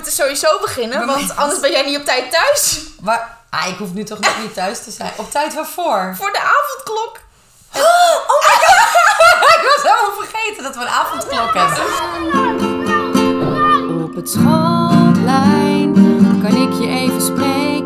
[0.00, 2.80] moeten sowieso beginnen, want anders ben jij niet op tijd thuis.
[3.00, 5.12] Waar, ah, ik hoef nu toch nog niet thuis te zijn.
[5.16, 6.14] Op tijd waarvoor?
[6.16, 7.18] Voor de avondklok.
[7.72, 7.80] Oh
[8.28, 8.94] my god!
[9.56, 11.84] ik was helemaal vergeten dat we een avondklok hebben.
[14.04, 15.92] Op het schoolplein
[16.42, 17.79] kan ik je even spreken.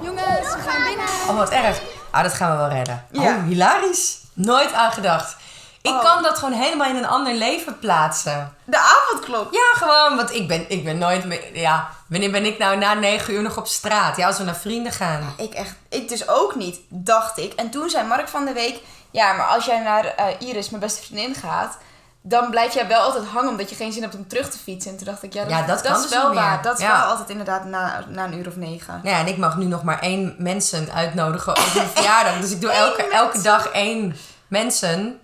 [0.00, 1.06] Jongens, we gaan binnen.
[1.28, 1.80] Oh, wat erg.
[2.10, 3.06] Ah, dat gaan we wel redden.
[3.10, 3.36] Ja.
[3.36, 4.18] Oh, hilarisch.
[4.32, 5.36] Nooit aan gedacht.
[5.82, 6.02] Ik Oh.
[6.02, 8.54] kan dat gewoon helemaal in een ander leven plaatsen.
[8.64, 9.52] De avondklok.
[9.52, 11.56] Ja, gewoon, want ik ben, ik ben nooit meer...
[11.58, 14.16] Ja, wanneer ben ik nou na negen uur nog op straat?
[14.16, 15.34] Ja, als we naar vrienden gaan.
[15.36, 17.52] Ik echt, ik dus ook niet, dacht ik.
[17.52, 18.78] En toen zei Mark van de week,
[19.10, 21.78] ja, maar als jij naar eh, Iris, mijn beste vriendin, gaat,
[22.22, 24.90] dan blijf jij wel altijd hangen omdat je geen zin hebt om terug te fietsen.
[24.90, 26.62] En toen dacht ik, ja, dat, Ja, dat is dus wel waar.
[26.62, 26.98] Dat is Ja.
[27.00, 28.94] wel altijd inderdaad na, na een uur of negen.
[29.02, 32.40] Nou ja, en ik mag nu nog maar één mensen uitnodigen op mijn verjaardag.
[32.40, 34.16] Dus ik doe elke, elke dag één
[34.48, 35.20] mensen.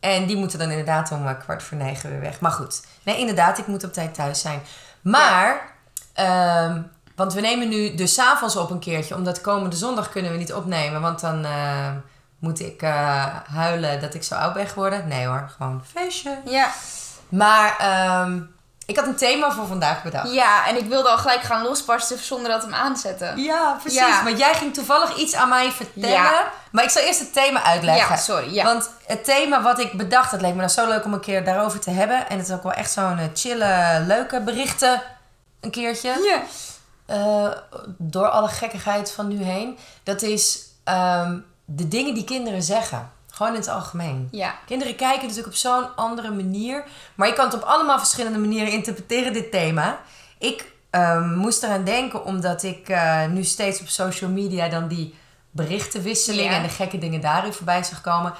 [0.00, 2.40] En die moeten dan inderdaad om eh, kwart voor negen weer weg.
[2.40, 4.62] Maar goed, nee, inderdaad, ik moet op tijd thuis zijn.
[5.00, 5.74] Maar,
[6.12, 6.82] ehm,
[7.16, 9.14] want we nemen nu dus 's avonds op een keertje.
[9.14, 11.00] Omdat komende zondag kunnen we niet opnemen.
[11.00, 11.88] Want dan eh,
[12.42, 15.08] moet ik eh, huilen dat ik zo oud ben geworden.
[15.08, 16.38] Nee hoor, gewoon feestje.
[16.44, 16.70] Ja.
[17.28, 18.40] Maar ehm,
[18.86, 20.32] ik had een thema voor vandaag bedacht.
[20.32, 23.42] ja, en ik wilde al gelijk gaan losbarsten zonder dat hem aanzetten.
[23.42, 23.98] Ja, precies.
[23.98, 24.24] Ja.
[24.24, 26.08] Want jij ging toevallig iets aan mij vertellen.
[26.08, 26.48] Ja.
[26.70, 28.14] Maar ik zal eerst het thema uitleggen.
[28.14, 28.64] Ja, sorry, ja.
[28.64, 31.44] Want het thema wat ik bedacht, dat leek me nou zo leuk om een keer
[31.44, 32.28] daarover te hebben.
[32.28, 35.02] En het is ook wel echt zo'n eh, chille, leuke berichten
[35.60, 36.08] een keertje.
[36.08, 36.42] Ja.
[37.06, 37.50] Eh,
[37.98, 39.78] door alle gekkigheid van nu heen.
[40.02, 41.38] Dat is ehm,
[41.74, 43.10] de dingen die kinderen zeggen.
[43.30, 44.28] Gewoon in het algemeen.
[44.30, 44.54] Ja.
[44.66, 46.84] Kinderen kijken natuurlijk op zo'n andere manier.
[47.14, 50.00] Maar je kan het op allemaal verschillende manieren interpreteren, dit thema.
[50.38, 55.14] Ik ehm, moest eraan denken omdat ik eh, nu steeds op social media dan die
[55.50, 56.56] berichtenwisselingen Ja.
[56.56, 58.34] en de gekke dingen daarin voorbij zag komen.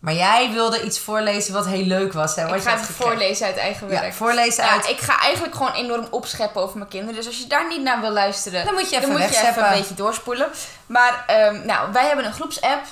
[0.00, 2.34] Maar jij wilde iets voorlezen wat heel leuk was.
[2.36, 2.42] Hè?
[2.46, 2.94] Wat Ik je ga gekregen.
[3.04, 4.04] voorlezen uit eigen werk.
[4.04, 4.88] Ja, voorlezen Ja, uit.
[4.88, 7.14] ik ga eigenlijk gewoon enorm opscheppen over mijn kinderen.
[7.16, 9.46] Dus als je daar niet naar wil luisteren, Dan moet je even dan moet je
[9.46, 10.48] even een beetje doorspoelen.
[10.86, 12.84] Maar ehm, nou, wij hebben een groepsapp.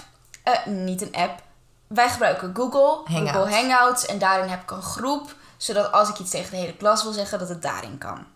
[0.43, 1.41] Eh, niet een app.
[1.87, 3.39] Wij gebruiken Google, Hangouts.
[3.39, 4.07] Google Hangouts.
[4.07, 5.35] En daarin heb ik een groep.
[5.57, 8.27] Zodat als ik iets tegen de hele klas wil zeggen, dat het daarin kan.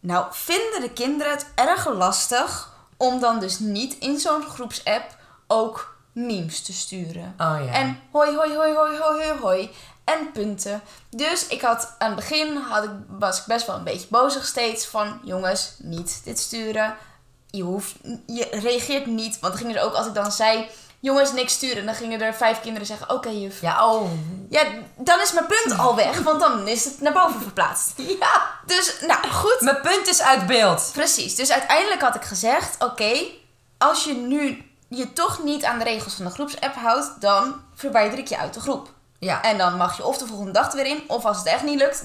[0.00, 5.04] Nou, vinden de kinderen het erg lastig om dan dus niet in zo'n groepsapp
[5.46, 7.34] ook memes te sturen.
[7.38, 7.72] Oh ja.
[7.72, 9.70] En hoi, hoi, hoi, hoi, hoi, hoi, hoi.
[10.04, 10.82] En punten.
[11.10, 14.46] Dus ik had aan het begin had ik, was ik best wel een beetje bozig
[14.46, 16.96] steeds van jongens, niet dit sturen.
[17.50, 17.94] Je hoeft,
[18.26, 19.40] je reageert niet.
[19.40, 20.68] Want dan gingen er ook, als ik dan zei,
[21.04, 21.86] jongens, niks sturen.
[21.86, 23.60] Dan gingen er vijf kinderen zeggen, oké juf.
[23.60, 24.10] Ja, oh.
[24.48, 24.62] Ja,
[24.96, 27.92] dan is mijn punt al weg, want dan is het naar boven verplaatst.
[28.20, 28.50] Ja.
[28.66, 29.56] Dus, nou goed.
[29.60, 30.90] Mijn punt is uit beeld.
[30.92, 31.34] Precies.
[31.34, 33.20] Dus uiteindelijk had ik gezegd: oké,
[33.78, 38.18] als je nu je toch niet aan de regels van de groepsapp houdt, dan verwijder
[38.18, 38.92] ik je uit de groep.
[39.18, 39.42] Ja.
[39.42, 41.62] En dan mag je of de volgende dag er weer in, of als het echt
[41.62, 42.04] niet lukt,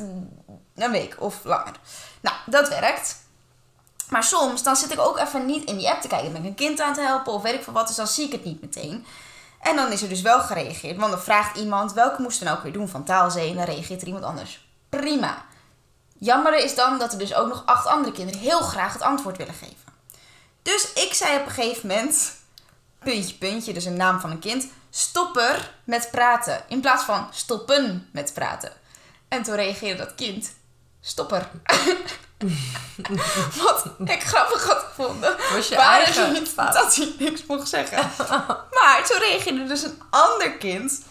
[0.76, 1.74] een week of langer.
[2.22, 3.18] Nou, dat werkt.
[4.10, 6.34] Maar soms dan zit ik ook even niet in die app te kijken.
[6.34, 8.08] Dan ben ik een kind aan het helpen of weet ik veel wat, dus dan
[8.08, 9.06] zie ik het niet meteen.
[9.62, 10.98] En dan is er dus wel gereageerd.
[10.98, 13.50] Want dan vraagt iemand welke moesten we nou ook weer doen van taalzee.
[13.50, 14.68] En dan reageert er iemand anders.
[14.90, 15.46] Prima.
[16.18, 19.38] Jammer is dan dat er dus ook nog acht andere kinderen heel graag het antwoord
[19.38, 19.94] willen geven.
[20.62, 22.36] Dus ik zei op een gegeven moment,
[23.00, 26.64] puntje, puntje, dus een naam van een kind, stopper met praten.
[26.68, 28.72] In plaats van stoppen met praten.
[29.28, 30.54] En toen reageerde dat kind,
[31.02, 31.50] stopper.
[33.64, 35.36] Wat ik grappig had gevonden.
[35.54, 38.12] Was je waren eigen niet dat hij niks mocht zeggen.
[38.72, 41.02] maar toen reageerde dus een ander kind.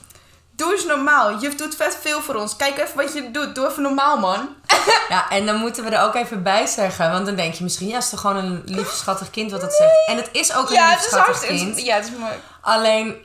[0.59, 1.39] Doe eens normaal.
[1.39, 2.57] Juf doet vet veel voor ons.
[2.57, 3.55] Kijk even wat je doet.
[3.55, 4.49] Doe even normaal, man.
[5.09, 7.11] Ja, en dan moeten we er ook even bij zeggen.
[7.11, 9.75] Want dan denk je misschien, ja, is toch gewoon een lief, schattig kind wat dat
[9.75, 10.07] zegt.
[10.07, 11.83] En het is ook een ja, lief, het is schattig kind.
[11.83, 12.33] Ja, het is mooi.
[12.61, 13.17] Alleen,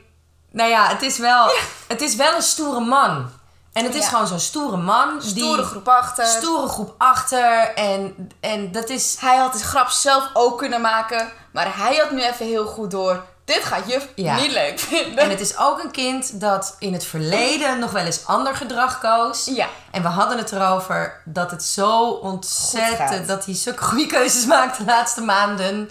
[0.50, 1.50] nou ja, het is wel,
[1.86, 3.30] het is wel een stoere man.
[3.72, 4.08] En het is Ja.
[4.08, 5.22] gewoon zo'n stoere man.
[5.22, 6.26] Stoere die, groep achter.
[6.26, 7.74] Stoere groep achter.
[7.74, 9.16] En, en dat is...
[9.20, 11.32] Hij had de grap zelf ook kunnen maken.
[11.52, 13.22] Maar hij had nu even heel goed door.
[13.44, 14.36] Dit gaat juf Ja.
[14.36, 15.18] niet leuk vinden.
[15.18, 19.00] En het is ook een kind dat in het verleden nog wel eens ander gedrag
[19.00, 19.44] koos.
[19.44, 19.68] Ja.
[19.90, 23.28] En we hadden het erover dat het zo ontzettend...
[23.28, 25.90] Dat hij zulke goede keuzes maakt de laatste maanden.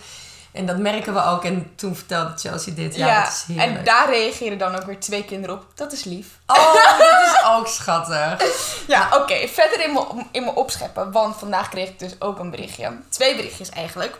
[0.51, 1.43] En dat merken we ook.
[1.45, 2.95] En toen vertelde Chelsea dit.
[2.95, 3.77] Ja, Ja, dat is heerlijk.
[3.77, 5.65] en daar reageren dan ook weer twee kinderen op.
[5.75, 6.27] Dat is lief.
[6.47, 8.37] Oh, dat is ook schattig.
[8.87, 9.47] Ja, oké.
[9.47, 11.11] Verder in mijn, in mijn opscheppen.
[11.11, 12.97] Want vandaag kreeg ik dus ook een berichtje.
[13.09, 14.17] Twee berichtjes eigenlijk.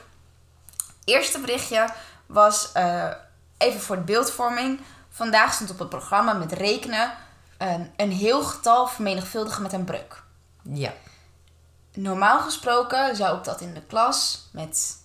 [1.06, 1.86] Eerste berichtje
[2.26, 3.04] was eh,
[3.64, 4.80] even voor de beeldvorming.
[5.10, 7.12] Vandaag stond op het programma met rekenen.
[7.58, 10.24] een, een heel getal vermenigvuldigen met een breuk.
[10.62, 10.94] Ja.
[11.94, 14.98] Normaal gesproken zou ik dat in de klas met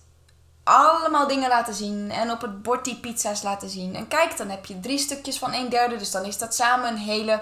[0.63, 2.11] allemaal dingen laten zien.
[2.11, 3.95] En op het bord die pizza's laten zien.
[3.95, 5.97] En kijk, dan heb je drie stukjes van een derde.
[5.97, 7.41] Dus dan is dat samen een hele...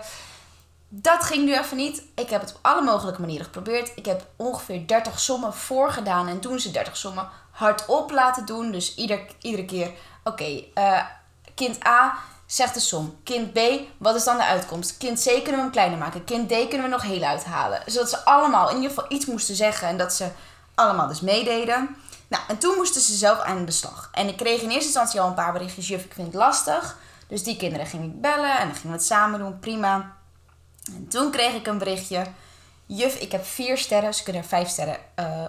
[0.90, 2.04] Dat ging nu even niet.
[2.16, 3.92] Ik heb het op alle mogelijke manieren geprobeerd.
[3.96, 6.28] Ik heb ongeveer 30 sommen voorgedaan.
[6.28, 8.72] En toen ze 30 sommen hardop laten doen.
[8.72, 9.92] Dus ieder, iedere keer...
[10.28, 11.04] Oké, eh,
[11.56, 13.20] kind A zegt de som.
[13.24, 13.60] Kind B,
[13.98, 14.98] wat is dan de uitkomst?
[14.98, 16.24] Kind C kunnen we hem kleiner maken.
[16.24, 17.82] Kind D kunnen we nog heel uithalen.
[17.86, 19.88] Zodat ze allemaal in ieder geval iets moesten zeggen.
[19.88, 20.28] En dat ze
[20.76, 21.96] allemaal dus meededen.
[22.28, 24.10] Nou, en toen moesten ze zelf aan de slag.
[24.12, 25.88] En ik kreeg in eerste instantie al een paar berichtjes.
[25.88, 26.98] Juf, ik vind het lastig.
[27.28, 28.60] Dus die kinderen ging ik bellen.
[28.60, 29.60] En dan gingen we het samen doen.
[29.60, 30.16] Prima.
[30.86, 32.26] En toen kreeg ik een berichtje.
[32.86, 34.14] Juf, ik heb vier sterren.
[34.14, 35.46] Ze kunnen er vijf sterren eh,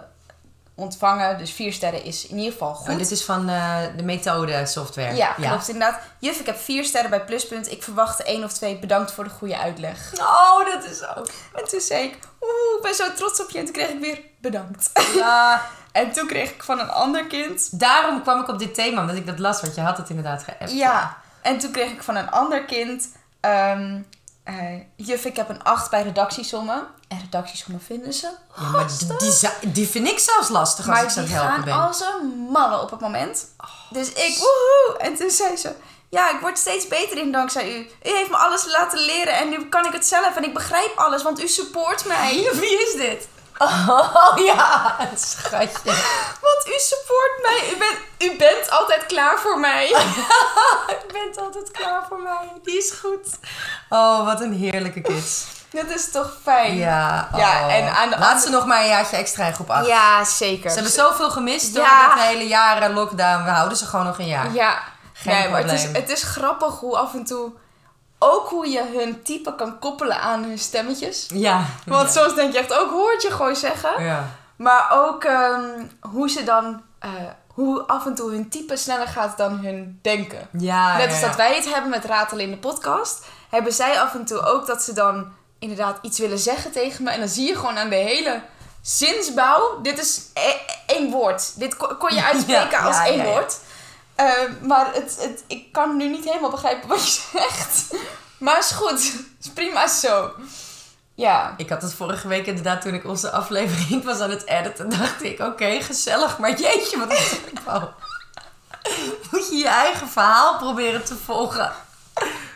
[0.78, 1.38] ontvangen.
[1.38, 2.88] Dus vier sterren is in ieder geval goed.
[2.88, 5.14] Oh, dit is van eh, de methode software.
[5.14, 6.00] Ja, klopt inderdaad.
[6.18, 7.70] Juf, ik heb vier sterren bij Pluspunt.
[7.70, 8.78] Ik verwachtte één of twee.
[8.78, 10.12] Bedankt voor de goede uitleg.
[10.20, 11.26] Oh, dat is ook.
[11.54, 13.58] En toen zei ik, oeh, ik ben zo trots op je.
[13.58, 14.90] En toen kreeg ik weer bedankt.
[15.14, 17.80] Ja, En toen kreeg ik van een ander kind.
[17.80, 20.42] daarom kwam ik op dit thema, omdat ik dat las, want je had het inderdaad
[20.42, 20.72] geappt.
[20.72, 23.08] Ja, en toen kreeg ik van een ander kind.
[23.40, 24.00] ehm,
[24.48, 26.86] eh, juf, ik heb een 8 bij redactiesommen.
[27.08, 28.30] En redactiesommen vinden ze.
[28.56, 31.34] Ja, maar die, die, die vind ik zelfs lastig als Maar ik ze aan die
[31.34, 31.86] het helpen gaan ben.
[31.86, 33.46] als een malle op het moment.
[33.90, 34.96] Dus ik, woehoe!
[34.98, 35.74] En toen zei ze,
[36.08, 37.78] ja, ik word steeds beter in dankzij u.
[37.78, 40.96] U heeft me alles laten leren en nu kan ik het zelf en ik begrijp
[40.96, 42.48] alles, want u support mij.
[42.52, 43.28] Wie is dit?
[43.58, 45.92] Oh ja, het schatje.
[46.40, 47.70] Want u support mij.
[47.74, 47.98] U bent,
[48.32, 49.86] u bent altijd klaar voor mij.
[50.88, 52.52] Je bent altijd klaar voor mij.
[52.62, 53.38] Die is goed.
[53.88, 55.44] Oh, wat een heerlijke kids.
[55.72, 56.76] Dat is toch fijn?
[56.76, 57.38] Ja, oh.
[57.38, 59.86] Ja, en aan de Laat andere- ze nog maar een jaartje extra in groep 8.
[59.86, 60.68] Ja, zeker.
[60.70, 62.08] Ze hebben zoveel gemist door Ja.
[62.14, 63.44] dat hele jaren lockdown.
[63.44, 64.52] We houden ze gewoon nog een jaar.
[64.52, 64.82] Ja,
[65.12, 66.02] Geen nee, maar het is, probleem.
[66.02, 67.52] het is grappig hoe af en toe...
[68.18, 71.26] Ook hoe je hun type kan koppelen aan hun stemmetjes.
[71.34, 71.64] Ja.
[71.86, 72.20] Want ja.
[72.22, 74.04] soms denk je echt ook, hoort je gewoon zeggen.
[74.04, 74.24] Ja.
[74.56, 76.82] Maar ook ehm, hoe ze dan...
[76.98, 77.10] eh,
[77.54, 80.48] hoe af en toe hun type sneller gaat dan hun denken.
[80.58, 81.26] Ja, Net als ja.
[81.26, 83.24] dat wij het hebben met ratelen in de podcast...
[83.50, 87.10] hebben zij af en toe ook dat ze dan inderdaad iets willen zeggen tegen me.
[87.10, 88.42] En dan zie je gewoon aan de hele
[88.82, 89.80] zinsbouw...
[89.82, 91.58] Dit is e- één woord.
[91.58, 93.56] Dit ko- kon je uitspreken als één woord.
[94.18, 94.32] Eh,
[94.62, 97.94] maar het, het, ik kan nu niet helemaal begrijpen wat je zegt.
[98.38, 99.12] Maar is goed.
[99.40, 100.32] is prima zo.
[101.14, 101.54] Ja.
[101.56, 105.22] Ik had het vorige week inderdaad, toen ik onze aflevering was aan het editen, dacht
[105.22, 107.82] ik, oké, gezellig, maar jeetje, wat is het nou?
[109.30, 111.72] Moet je je eigen verhaal proberen te volgen.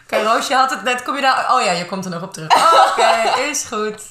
[0.04, 2.32] Oké, Roosje had het net, kom je daar, oh ja, je komt er nog op
[2.32, 2.52] terug.
[2.90, 4.02] Oké, is goed.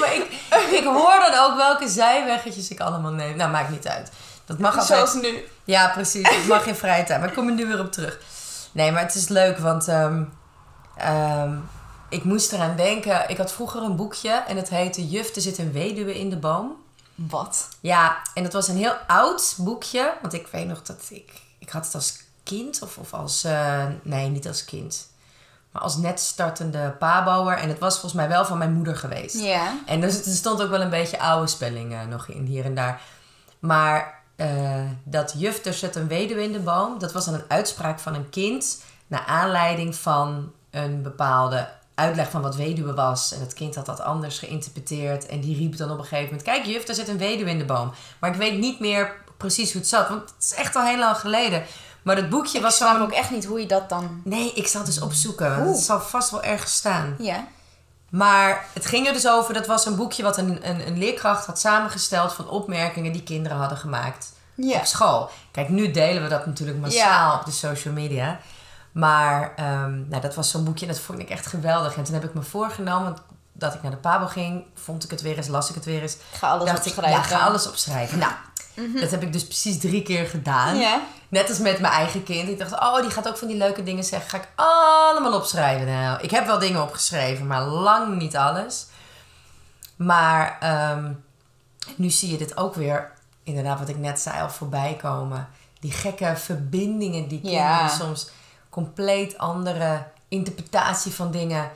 [0.00, 0.30] Maar ik,
[0.70, 3.36] ik hoor dan ook welke zijweggetjes ik allemaal neem.
[3.36, 4.10] Nou, maakt niet uit.
[4.44, 5.08] Dat mag altijd.
[5.08, 5.44] Zoals nu.
[5.64, 6.28] Ja, precies.
[6.28, 7.20] Ik mag geen vrije tijd.
[7.20, 8.20] Maar ik kom er nu weer op terug.
[8.72, 10.24] Nee, maar het is leuk, want ehm,
[10.96, 11.56] ehm,
[12.08, 13.28] ik moest eraan denken.
[13.28, 16.36] Ik had vroeger een boekje en het heette Juf, er zit een weduwe in de
[16.36, 16.72] boom.
[17.14, 17.68] Wat?
[17.80, 20.12] Ja, en dat was een heel oud boekje.
[20.20, 21.30] Want ik weet nog dat ik...
[21.58, 23.44] Ik had het als kind of, of als...
[23.44, 25.08] eh, nee, niet als kind.
[25.70, 27.52] Maar als net startende paboer.
[27.52, 29.38] En het was volgens mij wel van mijn moeder geweest.
[29.40, 29.78] Ja.
[29.86, 33.00] En dus, er stond ook wel een beetje oude spellingen nog in, hier en daar.
[33.58, 36.98] Maar eh, dat juf, er zit een weduwe in de boom.
[36.98, 38.82] Dat was dan een uitspraak van een kind.
[39.06, 43.32] Naar aanleiding van een bepaalde uitleg van wat weduwe was.
[43.32, 45.26] En het kind had dat anders geïnterpreteerd.
[45.26, 46.42] En die riep dan op een gegeven moment...
[46.42, 47.92] Kijk juf, er zit een weduwe in de boom.
[48.20, 50.08] Maar ik weet niet meer precies hoe het zat.
[50.08, 51.64] Want het is echt al heel lang geleden.
[52.02, 53.02] Maar dat boekje Ik was snap zo'n...
[53.02, 54.20] ook echt niet hoe je dat dan...
[54.24, 55.56] Nee, ik zal het dus opzoeken.
[55.58, 55.76] want.
[55.76, 57.14] Het zal vast wel ergens staan.
[57.18, 57.46] Ja.
[58.16, 61.46] Maar het ging er dus over, dat was een boekje wat een, een, een leerkracht
[61.46, 64.76] had samengesteld van opmerkingen die kinderen hadden gemaakt Ja.
[64.78, 65.30] op school.
[65.50, 68.38] Kijk, nu delen we dat natuurlijk massaal op de social media.
[68.92, 71.96] Maar ehm, nou, dat was zo'n boekje en dat vond ik echt geweldig.
[71.96, 73.16] En toen heb ik me voorgenomen,
[73.52, 76.02] dat ik naar de Pabo ging, vond ik het weer eens, las ik het weer
[76.02, 76.14] eens.
[76.14, 77.20] Ik ga alles dacht ik, opschrijven.
[77.22, 78.18] ja, ga alles opschrijven.
[78.18, 78.32] Nou,
[79.00, 81.00] dat heb ik dus precies drie keer gedaan.
[81.28, 82.48] Net als met mijn eigen kind.
[82.48, 84.30] Ik dacht, oh, die gaat ook van die leuke dingen zeggen.
[84.30, 85.86] Ga ik allemaal opschrijven.
[85.86, 88.86] Nou, ik heb wel dingen opgeschreven, maar lang niet alles.
[89.96, 91.12] Maar ehm,
[91.96, 93.12] nu zie je dit ook weer,
[93.42, 95.48] inderdaad, wat ik net zei, al voorbij komen.
[95.80, 98.30] Die gekke verbindingen die kinderen soms
[98.70, 101.70] compleet andere interpretatie van dingen.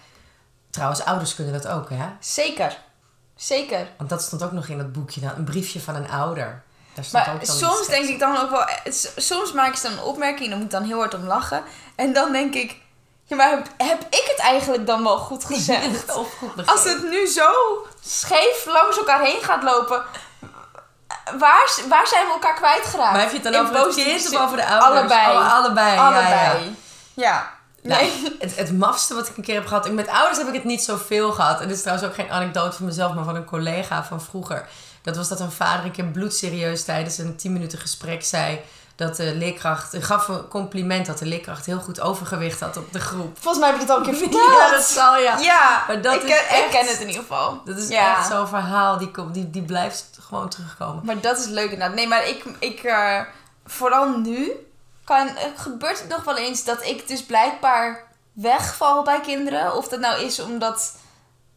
[0.70, 2.06] Trouwens, ouders kunnen dat ook, hè?
[2.20, 2.78] Zeker.
[3.36, 3.88] Zeker.
[3.96, 5.30] Want dat stond ook nog in dat boekje dan.
[5.36, 6.62] Een briefje van een ouder.
[7.12, 8.64] Maar ook soms denk ik dan ook wel...
[9.16, 11.62] Soms maak ik dan een opmerking en dan moet ik dan heel hard om lachen.
[11.96, 12.76] En dan denk ik...
[13.24, 16.14] Ja, maar heb, heb ik het eigenlijk dan wel goed gezegd?
[16.14, 16.72] Of goed begrepen.
[16.72, 17.50] Als het nu zo
[18.04, 20.02] scheef langs elkaar heen gaat lopen...
[21.38, 23.12] Waar, waar zijn we elkaar kwijtgeraakt?
[23.12, 24.90] Maar heb je het dan In over het kind of over de ouders?
[25.00, 25.36] Allebei.
[25.36, 25.94] Oh, allebei.
[25.96, 26.56] ja.
[27.14, 27.56] Ja.
[27.82, 28.36] Nou, Nee.
[28.38, 29.90] het, het mafste wat ik een keer heb gehad.
[29.90, 31.60] Met ouders heb ik het niet zoveel gehad.
[31.60, 34.68] En dit is trouwens ook geen anekdote van mezelf, maar van een collega van vroeger.
[35.02, 38.60] Dat was dat een vader een keer bloedserieus tijdens een 10 minuten gesprek zei
[38.96, 42.92] dat de leerkracht, hij gaf een compliment dat de leerkracht heel goed overgewicht had op
[42.92, 43.36] de groep.
[43.40, 44.50] Volgens mij heb ik het al een keer verteld.
[44.50, 45.38] Ja, dat zal ja.
[45.38, 47.60] Ja, Maar dat ik, is ken, ik ken het in ieder geval.
[47.64, 48.16] Dat is Ja.
[48.18, 51.04] echt zo'n verhaal, die, komt, die, die blijft gewoon terugkomen.
[51.04, 51.94] Maar dat is leuk inderdaad.
[51.94, 53.20] Nee, maar ik, ik eh,
[53.66, 54.52] vooral nu,
[55.04, 59.76] kan, eh, gebeurt het nog wel eens dat ik dus blijkbaar wegval bij kinderen.
[59.76, 60.94] Of dat nou is omdat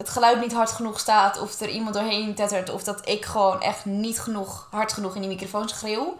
[0.02, 3.60] het geluid niet hard genoeg staat, of er iemand doorheen tettert, of dat ik gewoon
[3.60, 6.18] echt niet genoeg, hard genoeg in die microfoon schreeuw.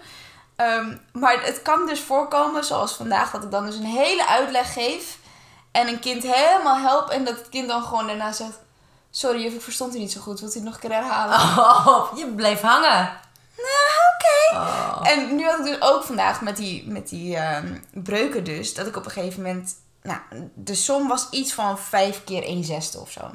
[0.56, 4.72] Ehm, maar het kan dus voorkomen, zoals vandaag, dat ik dan dus een hele uitleg
[4.72, 5.18] geef
[5.72, 8.58] en een kind helemaal help en dat het kind dan gewoon daarna zegt:
[9.10, 10.40] Sorry, juf, ik verstond u niet zo goed.
[10.40, 11.38] Wilt u het nog een keer herhalen?
[11.86, 13.20] Oh, je bleef hangen.
[14.14, 14.60] Oké.
[14.60, 15.00] Oh.
[15.02, 18.86] En nu had ik dus ook vandaag met die, met die ehm, breuken dus, dat
[18.86, 19.74] ik op een gegeven moment...
[20.02, 20.20] Nou,
[20.54, 23.30] de som was iets van 5 keer 1 zesde of zo.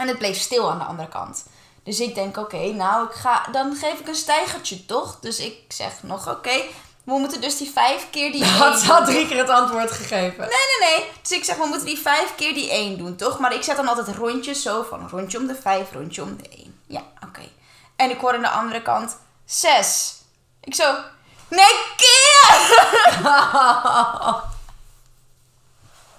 [0.00, 1.44] En het bleef stil aan de andere kant.
[1.82, 5.18] Dus ik denk, oké, nou, ik ga, dan geef ik een stijgertje, toch?
[5.20, 6.62] Dus ik zeg nog, oké,
[7.04, 10.38] we moeten dus die 5 keer die 1 Had, had drie keer het antwoord gegeven.
[10.38, 11.10] Nee, nee, nee.
[11.22, 13.38] Dus ik zeg, we moeten die vijf keer die één doen, toch?
[13.38, 16.48] Maar ik zet dan altijd rondjes zo van rondje om de vijf, rondje om de
[16.48, 16.80] één.
[16.86, 17.48] Ja, oké.
[17.96, 20.14] En ik hoor aan de andere kant zes.
[20.60, 20.94] Ik zo,
[21.48, 22.58] nee, keer!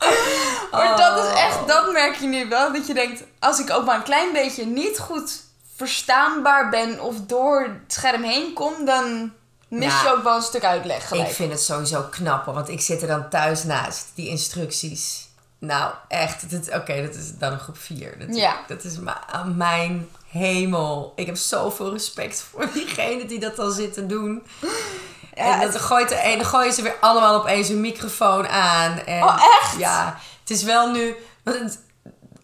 [0.72, 2.74] maar dat is echt, dat merk je nu wel.
[2.74, 5.42] Dat je denkt, als ik ook maar een klein beetje niet goed
[5.76, 9.32] verstaanbaar ben of door het scherm heen kom, dan
[9.68, 10.02] mis Ja.
[10.02, 11.28] je ook wel een stuk uitleg gelijk.
[11.30, 15.30] Ik vind het sowieso knap, hoor, want ik zit er dan thuis naast, die instructies.
[15.60, 16.44] Nou, echt.
[16.74, 18.20] Oké, dat is dan een groep 4.
[18.28, 18.56] Dat, Ja.
[18.68, 18.98] dat is
[19.56, 21.14] mijn hemel.
[21.16, 24.44] Ik heb zoveel respect voor diegenen die dat dan zitten doen.
[25.36, 29.00] Ja, en dat gooit de ene, gooien ze weer allemaal opeens hun microfoon aan.
[29.00, 29.78] En, Oh, echt?
[29.78, 30.18] Ja,
[30.52, 31.16] is wel nu...
[31.44, 31.80] want het-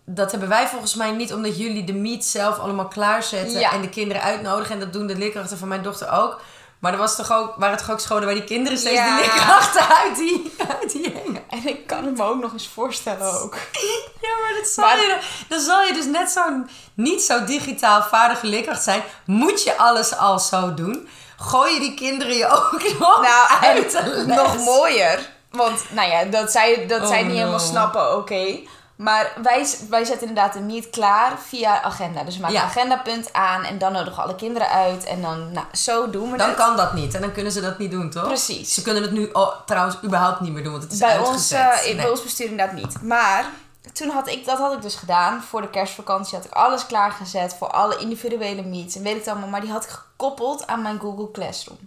[0.09, 3.71] dat hebben wij volgens mij niet omdat jullie de meet zelf allemaal klaarzetten Ja.
[3.71, 4.73] en de kinderen uitnodigen.
[4.73, 6.41] En dat doen de leerkrachten van mijn dochter ook.
[6.79, 9.05] Maar er was toch ook, waren toch ook scholen waar die kinderen steeds Ja.
[9.17, 11.43] die leerkrachten uit die, uit die hingen.
[11.49, 13.55] En ik kan het me ook nog eens voorstellen ook.
[14.21, 17.43] Ja, maar dat zal Maar- je, dan- dan zal je dus net zo'n niet zo
[17.45, 19.01] digitaal vaardige leerkracht zijn.
[19.25, 21.07] Moet je alles al zo doen?
[21.37, 24.35] Gooi je die kinderen je ook nog Nou, uit de les?
[24.35, 25.35] nog mooier.
[25.57, 27.37] Want, nou ja, dat zij, dat Oh, zij niet no.
[27.37, 28.59] helemaal snappen, oké.
[28.95, 32.23] Maar wij, wij zetten inderdaad een meet klaar via agenda.
[32.23, 32.63] Dus we maken Ja.
[32.63, 35.03] een agendapunt aan en dan nodigen we alle kinderen uit.
[35.03, 36.57] En dan, nou, zo doen we Dan het.
[36.57, 38.23] kan dat niet en dan kunnen ze dat niet doen, toch?
[38.27, 38.73] Precies.
[38.73, 41.27] Ze kunnen het nu oh, trouwens überhaupt niet meer doen, want het is bij ons,
[41.29, 41.59] uitgezet.
[41.59, 41.95] eh, in Nee.
[41.95, 43.01] bij ons bestuur inderdaad niet.
[43.01, 43.45] Maar
[43.93, 45.43] toen had ik, dat had ik dus gedaan.
[45.43, 48.95] Voor de kerstvakantie had ik alles klaargezet voor alle individuele meets.
[48.95, 49.49] En weet ik het allemaal.
[49.49, 51.77] Maar die had ik gekoppeld aan mijn Google Classroom.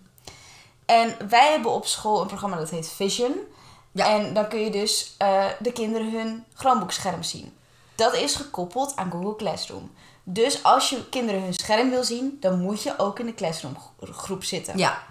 [0.87, 3.35] En wij hebben op school een programma dat heet Vision.
[3.93, 4.07] Ja.
[4.07, 7.57] En dan kun je dus eh, de kinderen hun Chromebook-scherm zien.
[7.95, 9.91] Dat is gekoppeld aan Google Classroom.
[10.25, 13.77] Dus als je kinderen hun scherm wil zien, dan moet je ook in de Classroom
[13.79, 14.79] gro- groep zitten.
[14.79, 15.03] Ja,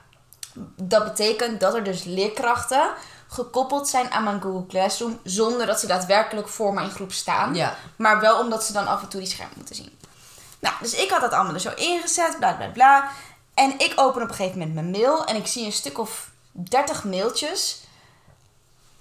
[0.76, 2.90] Dat betekent dat er dus leerkrachten
[3.28, 7.56] gekoppeld zijn aan mijn Google Classroom, zonder dat ze daadwerkelijk voor mijn groep staan.
[7.56, 7.76] ja.
[7.96, 9.98] Maar wel omdat ze dan af en toe die scherm moeten zien.
[10.60, 13.10] Nou, dus ik had dat allemaal er zo ingezet, bla bla bla.
[13.54, 16.30] En ik open op een gegeven moment mijn mail en ik zie een stuk of
[16.52, 17.82] 30 mailtjes.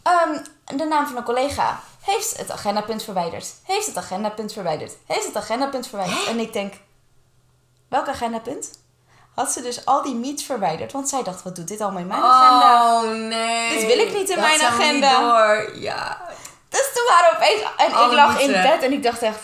[0.09, 0.39] Ehm,
[0.77, 3.55] de naam van een collega heeft het agendapunt verwijderd.
[3.65, 4.93] Heeft het agendapunt verwijderd.
[5.07, 6.27] Heeft het agendapunt verwijderd.
[6.27, 6.75] En ik denk,
[7.89, 8.71] welk agendapunt?
[9.35, 12.07] Had ze dus al die meets verwijderd, want zij dacht, wat doet dit allemaal in
[12.07, 13.03] mijn agenda?
[13.03, 13.79] Oh nee.
[13.79, 15.21] Dit wil ik niet in Dat mijn we niet agenda.
[15.21, 15.79] door.
[15.79, 16.21] Ja.
[16.69, 17.63] Dus toen waren we opeens...
[17.77, 19.41] En Alle ik lag in meets bed en ik dacht echt...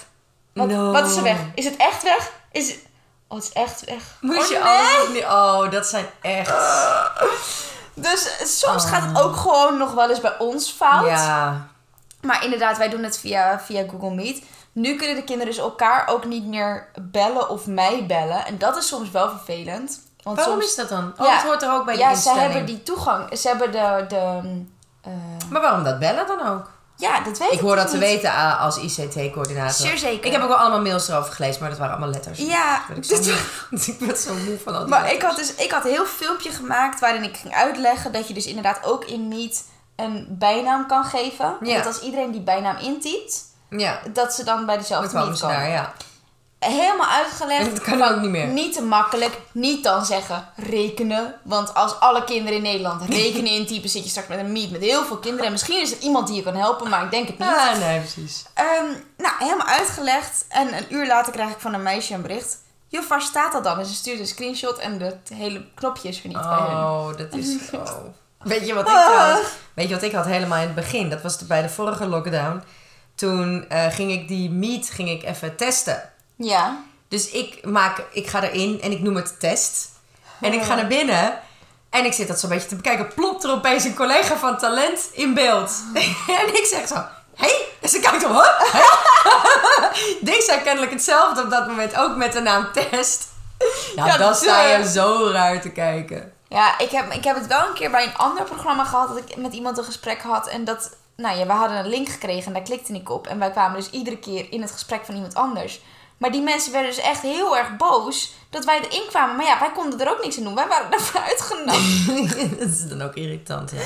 [0.52, 0.92] Wat, No.
[0.92, 1.38] wat is er weg?
[1.54, 2.32] Is het echt weg?
[2.52, 2.78] Is het...
[3.28, 4.02] Oh, het is echt weg.
[4.20, 4.58] Moet oh, je
[5.12, 5.26] nee.
[5.26, 5.64] alles.
[5.64, 6.52] Oh, dat zijn echt...
[7.94, 8.90] Dus soms Oh.
[8.90, 11.06] gaat het ook gewoon nog wel eens bij ons fout.
[11.06, 11.66] Ja.
[12.20, 14.44] Maar inderdaad, wij doen het via, via Google Meet.
[14.72, 18.46] Nu kunnen de kinderen dus elkaar ook niet meer bellen of mij bellen.
[18.46, 20.00] En dat is soms wel vervelend.
[20.22, 21.12] Want Waarom soms, is dat dan?
[21.18, 21.34] Oh, Ja.
[21.34, 23.38] dat hoort er ook bij de Ja, ze hebben die toegang.
[23.38, 24.04] Ze hebben de...
[24.08, 24.40] de
[25.02, 25.12] eh,
[25.50, 26.70] Maar waarom dat bellen dan ook?
[26.96, 28.06] Ja, dat weet ik Ik hoor dat dus te niet.
[28.14, 29.86] weten ah, als ICT-coördinator.
[29.86, 30.26] Zeer zeker.
[30.26, 32.38] Ik heb ook wel allemaal mails erover gelezen, maar dat waren allemaal letters.
[32.38, 33.26] Ja, Ik dit-
[33.70, 33.80] moe.
[33.94, 36.06] ik werd zo moe van al die Maar ik had dus ik had een heel
[36.06, 39.64] filmpje gemaakt waarin ik ging uitleggen dat je dus inderdaad ook in Meet
[39.96, 41.56] een bijnaam kan geven.
[41.60, 41.76] En Ja.
[41.76, 45.56] dat als iedereen die bijnaam intypt, Ja, dat ze dan bij dezelfde Meet komen.
[45.56, 45.92] daar, ja.
[46.64, 47.70] Helemaal uitgelegd.
[47.76, 48.46] Dat kan ook niet meer.
[48.46, 49.40] Niet te makkelijk.
[49.52, 51.34] Niet dan zeggen rekenen.
[51.42, 54.80] Want als alle kinderen in Nederland rekenen intypen, zit je straks met een meet met
[54.80, 55.46] heel veel kinderen.
[55.46, 57.48] En misschien is er iemand die je kan helpen, maar ik denk het niet.
[57.48, 58.44] Ah, nee, precies.
[58.54, 60.44] Ehm, nou, helemaal uitgelegd.
[60.48, 62.62] En een uur later krijg ik van een meisje een bericht.
[62.88, 63.78] Joh, waar staat dat dan?
[63.78, 66.76] En ze stuurde een screenshot en het hele knopje is er niet bij hun.
[66.76, 67.56] Oh, dat is...
[67.72, 68.04] Oh.
[68.38, 69.48] Weet je wat ik trouwens...
[69.74, 71.10] Weet je wat ik had helemaal in het begin?
[71.10, 72.62] Dat was bij de vorige lockdown.
[73.14, 76.02] Toen eh, ging ik die meet ging ik even testen.
[76.36, 76.84] Ja.
[77.08, 79.88] Dus ik, maak, ik ga erin en ik noem het test.
[80.40, 81.40] En ik ga naar binnen.
[81.90, 83.14] En ik zit dat zo'n beetje te bekijken.
[83.14, 85.72] Plopt er opeens een collega van talent in beeld.
[86.40, 86.94] en ik zeg zo...
[86.94, 87.46] Hé?
[87.46, 87.66] Hey?
[87.80, 88.30] En ze kijkt op...
[88.30, 88.82] Huh?
[90.28, 91.96] Ding zei kennelijk hetzelfde op dat moment.
[91.96, 93.28] Ook met de naam test.
[93.96, 96.32] Nou, Ja, dan sta je zo raar te kijken.
[96.48, 99.18] Ja, ik heb, ik heb het wel een keer bij een ander programma gehad dat
[99.18, 100.46] ik met iemand een gesprek had.
[100.46, 103.26] En dat, nou ja, we hadden een link gekregen en daar klikte ik op.
[103.26, 105.80] En wij kwamen dus iedere keer in het gesprek van iemand anders.
[106.18, 109.36] Maar die mensen werden dus echt heel erg boos dat wij erin kwamen.
[109.36, 110.54] Maar ja, wij konden er ook niks aan doen.
[110.54, 112.58] Wij waren daarvoor uitgenodigd.
[112.58, 113.82] dat is dan ook irritant, ja.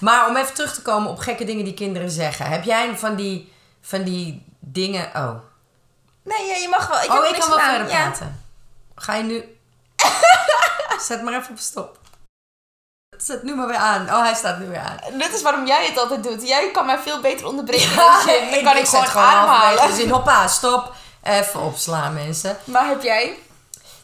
[0.00, 2.46] Maar om even terug te komen op gekke dingen die kinderen zeggen.
[2.46, 5.10] Heb jij van die, van die dingen...
[5.14, 5.34] Oh,
[6.22, 7.02] Nee, ja, je mag wel.
[7.02, 8.08] Ik oh ik kan wel verder Ja.
[8.08, 8.44] praten.
[8.94, 9.56] Ga je nu...
[11.06, 11.98] Zet maar even op stop.
[13.16, 14.02] Zet nu maar weer aan.
[14.08, 15.18] Oh, hij staat nu weer aan.
[15.18, 16.48] Dit is waarom jij het altijd doet.
[16.48, 18.50] Jij kan mij veel beter onderbreken Ja, dan.
[18.50, 19.88] Dan kan ik, zet gewoon ademhalen.
[19.88, 20.10] de zin.
[20.10, 20.92] Hoppa, stop.
[21.26, 22.56] Even opslaan, mensen.
[22.64, 23.38] Maar heb jij?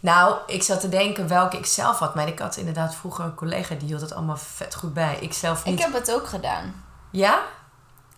[0.01, 2.15] Nou, ik zat te denken welke ik zelf had.
[2.15, 5.17] Maar ik had inderdaad vroeger een collega die hield het allemaal vet goed bij.
[5.21, 5.79] Ik zelf niet.
[5.79, 6.85] Ik heb het ook gedaan.
[7.11, 7.41] Ja?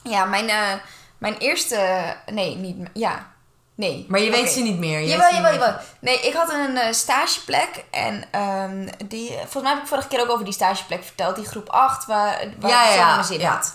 [0.02, 0.73] Ja, mijn, eh,
[1.18, 2.06] mijn eerste...
[2.26, 2.88] Nee, niet...
[2.92, 3.26] Ja.
[3.75, 4.06] Nee.
[4.08, 5.00] Maar je weet ze niet meer.
[5.00, 5.61] Je Jawel, jawel, meer.
[5.61, 5.76] jawel.
[5.99, 7.84] Nee, ik had een eh, stageplek.
[7.90, 11.37] En ehm, die, volgens mij heb ik vorige keer ook over die stageplek verteld.
[11.37, 13.50] Die groep 8, waar, waar Ja, ik zo ja, mijn zin ja.
[13.50, 13.75] had.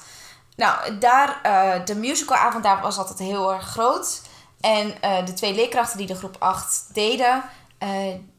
[0.55, 4.21] Nou, daar, eh, de musicalavond daar was altijd heel erg groot.
[4.61, 7.43] En eh, de twee leerkrachten die de groep 8 deden...
[7.77, 7.89] eh,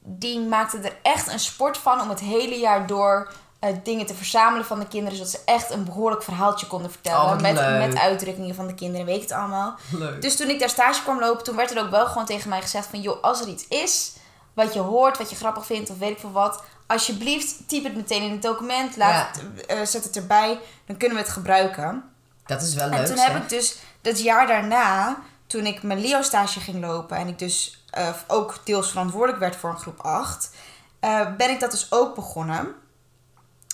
[0.02, 3.32] die maakten er echt een sport van om het hele jaar door...
[3.58, 7.32] eh, dingen te verzamelen van de kinderen, zodat ze echt een behoorlijk verhaaltje konden vertellen.
[7.34, 7.86] Oh, met, leuk.
[7.88, 9.74] met uitdrukkingen van de kinderen, weet ik het allemaal.
[9.90, 10.22] Leuk.
[10.22, 12.60] Dus toen ik daar stage kwam lopen, toen werd er ook wel gewoon tegen mij
[12.60, 13.00] gezegd van...
[13.00, 14.12] joh, als er iets is
[14.54, 16.62] wat je hoort, wat je grappig vindt of weet ik veel wat...
[16.86, 21.22] alsjeblieft, typ het meteen in het document, laat het, zet het erbij, dan kunnen we
[21.22, 22.04] het gebruiken.
[22.46, 22.98] Dat is wel leuk.
[22.98, 23.26] en toen zeg.
[23.26, 25.18] heb ik dus dat jaar daarna,
[25.50, 27.16] toen ik mijn Leo-stage ging lopen...
[27.16, 30.54] en ik dus eh, ook deels verantwoordelijk werd voor een groep 8...
[31.00, 32.74] eh, ben ik dat dus ook begonnen.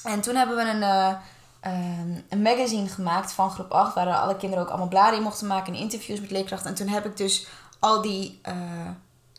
[0.05, 0.83] En toen hebben we een...
[0.83, 1.15] eh,
[1.61, 5.47] ehm, een magazine gemaakt van groep 8, waar alle kinderen ook allemaal bladen in mochten
[5.47, 6.71] maken en interviews met leerkrachten.
[6.71, 7.47] En toen heb ik dus
[7.79, 8.41] al die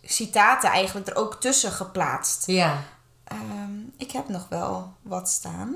[0.01, 2.47] citaten eigenlijk er ook tussen geplaatst.
[2.47, 2.83] Ja.
[3.23, 5.75] Ehm, ik heb nog wel wat staan.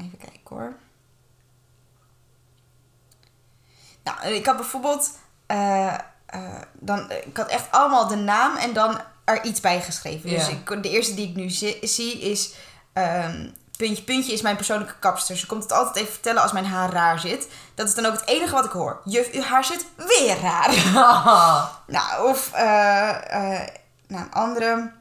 [0.00, 0.76] Even kijken hoor.
[4.06, 5.10] Nou, ik had bijvoorbeeld.
[5.46, 5.94] eh,
[6.26, 6.40] eh,
[6.72, 10.30] dan, ik had echt allemaal de naam en dan er iets bij geschreven.
[10.30, 10.52] Dus Ja.
[10.52, 12.52] ik, de eerste die ik nu zi- zie is.
[12.92, 15.36] ehm, puntje, puntje is mijn persoonlijke kapster.
[15.36, 17.48] Ze komt het altijd even vertellen als mijn haar raar zit.
[17.74, 19.00] Dat is dan ook het enige wat ik hoor.
[19.04, 20.70] Juf, uw haar zit weer raar.
[21.86, 22.64] Nou, of eh,
[24.06, 24.92] nou, een andere.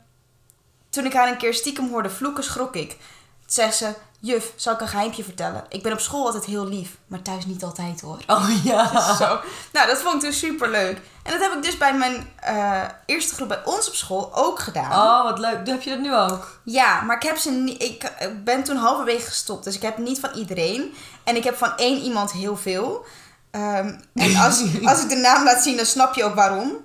[0.89, 2.97] Toen ik haar een keer stiekem hoorde vloeken, schrok ik.
[3.45, 5.63] Zegt ze, juf, zal ik een geheimpje vertellen?
[5.69, 8.17] Ik ben op school altijd heel lief, maar thuis niet altijd hoor.
[8.27, 9.15] Oh ja.
[9.15, 9.39] Zo.
[9.73, 11.01] Nou, dat vond ik dus super leuk.
[11.23, 14.59] En dat heb ik dus bij mijn eh, eerste groep bij ons op school ook
[14.59, 14.91] gedaan.
[14.91, 15.67] Oh, wat leuk.
[15.67, 16.59] Heb je dat nu ook?
[16.63, 18.11] Ja, maar ik, heb ze niet, ik
[18.43, 19.63] ben toen halverwege gestopt.
[19.63, 20.93] Dus ik heb niet van iedereen.
[21.23, 23.05] En ik heb van één iemand heel veel.
[23.51, 26.84] Ehm, en als, als ik de naam laat zien, dan snap je ook waarom.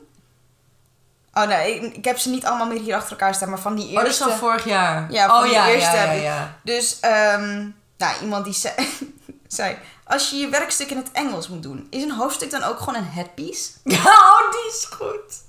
[1.35, 3.49] Oh nee, ik, ik heb ze niet allemaal meer hier achter elkaar staan.
[3.51, 4.25] Maar van die Oh, dat is eerste...
[4.25, 5.13] van vorig jaar.
[5.13, 6.23] Ja, van oh die ja, eerste ja, ja, heb ik.
[6.23, 6.57] ja.
[6.65, 8.75] Dus, ehm, nou, iemand die zei,
[9.49, 9.79] zei...
[10.05, 11.87] Als je je werkstuk in het Engels moet doen...
[11.91, 13.71] Is een hoofdstuk dan ook gewoon een headpiece?
[13.85, 15.49] Ja, oh, die is goed.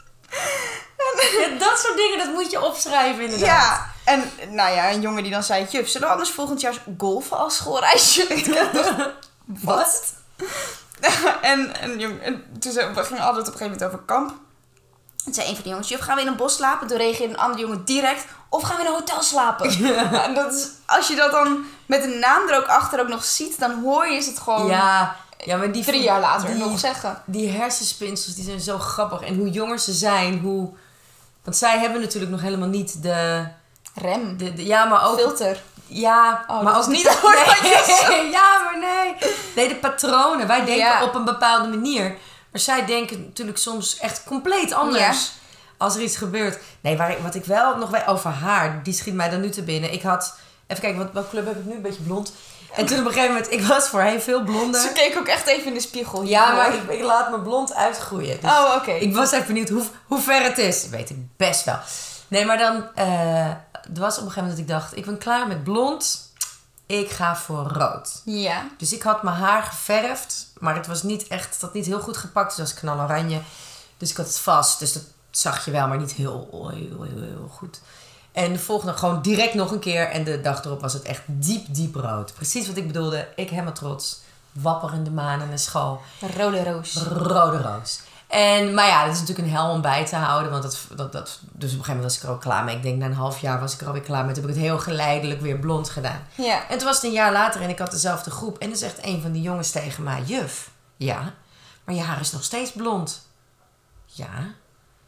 [1.40, 3.48] Ja, dat soort dingen, dat moet je opschrijven inderdaad.
[3.48, 3.92] Ja.
[4.04, 5.68] En, nou ja, een jongen die dan zei...
[5.70, 8.28] Juf, zullen we anders volgend jaar golfen als schoolreisje?
[9.46, 10.14] Wat?
[11.42, 14.34] en, en, en toen we gingen altijd op een gegeven moment over kamp.
[15.24, 16.88] Toen zei een van de jongens, gaan we in een bos slapen?
[16.88, 19.70] Toen reageerde een andere jongen direct, of gaan we in een hotel slapen?
[20.26, 23.24] En dat is, als je dat dan met een naam er ook achter ook nog
[23.24, 26.80] ziet, dan hoor je het gewoon Ja, ja, maar die drie jaar later die, nog
[26.80, 27.22] zeggen.
[27.26, 29.22] Die hersenspinsels, die zijn zo grappig.
[29.22, 30.70] En hoe jonger ze zijn, hoe...
[31.44, 33.48] Want zij hebben natuurlijk nog helemaal niet de...
[33.96, 35.18] Rem, de, de- ja, maar ook...
[35.20, 35.62] filter.
[35.88, 39.16] Ja, Oh, maar dat is niet je nee, Ja, maar nee.
[39.56, 40.48] Nee, de patronen.
[40.48, 41.04] Wij denken Ja.
[41.04, 42.16] op een bepaalde manier.
[42.52, 45.32] Maar zij denken natuurlijk soms echt compleet anders.
[45.78, 46.58] Als er iets gebeurt.
[46.82, 49.50] Nee, waar ik, wat ik wel nog wel over haar, die schiet mij dan nu
[49.50, 49.94] te binnen.
[49.94, 50.36] Ik had,
[50.68, 51.76] even kijken, wat, welke club heb ik nu?
[51.76, 52.34] Een beetje blond.
[52.76, 54.82] En toen op een gegeven moment, ik was voorheen veel blonder.
[54.82, 56.24] Ze keek ook echt even in de spiegel.
[56.24, 58.38] Ja, maar ik, ik laat mijn blond uitgroeien.
[58.42, 58.92] Dus Oh, oké.
[58.92, 60.82] ik was even benieuwd hoe, hoe ver het is.
[60.82, 61.80] Dat weet ik best wel.
[62.28, 62.84] Nee, maar dan...
[62.96, 64.98] er was op een gegeven moment dat ik dacht...
[64.98, 66.31] Ik ben klaar met blond.
[66.92, 68.22] Ik ga voor rood.
[68.26, 68.68] Ja.
[68.78, 70.48] Dus ik had mijn haar geverfd.
[70.60, 71.54] Maar het was niet echt...
[71.54, 72.50] Het had niet heel goed gepakt.
[72.50, 73.42] Dus het was knaloranje.
[73.98, 74.80] Dus ik had het vast.
[74.80, 77.82] Dus dat zag je wel, maar niet heel, heel, heel, heel goed.
[78.32, 80.10] En de volgende gewoon direct nog een keer.
[80.10, 82.34] En de dag erop was het echt diep, diep rood.
[82.34, 83.28] Precies wat ik bedoelde.
[83.36, 84.20] Ik helemaal trots.
[84.52, 86.02] Wapperende maan in de school.
[86.38, 86.94] Rode roos.
[86.96, 88.00] Rode roos.
[88.32, 90.52] En, maar ja, dat is natuurlijk een hel om bij te houden.
[90.52, 92.76] Want dat, dat, dat, dus op een gegeven moment was ik er ook klaar mee.
[92.76, 94.34] Ik denk na een half jaar was ik er alweer klaar mee.
[94.34, 96.28] Toen heb ik het heel geleidelijk weer blond gedaan.
[96.36, 96.68] Ja.
[96.70, 98.58] En toen was het een jaar later en ik had dezelfde groep.
[98.58, 101.34] En dan zegt een van die jongens tegen mij: Juf, ja,
[101.84, 103.28] maar je haar is nog steeds blond.
[104.06, 104.30] Ja.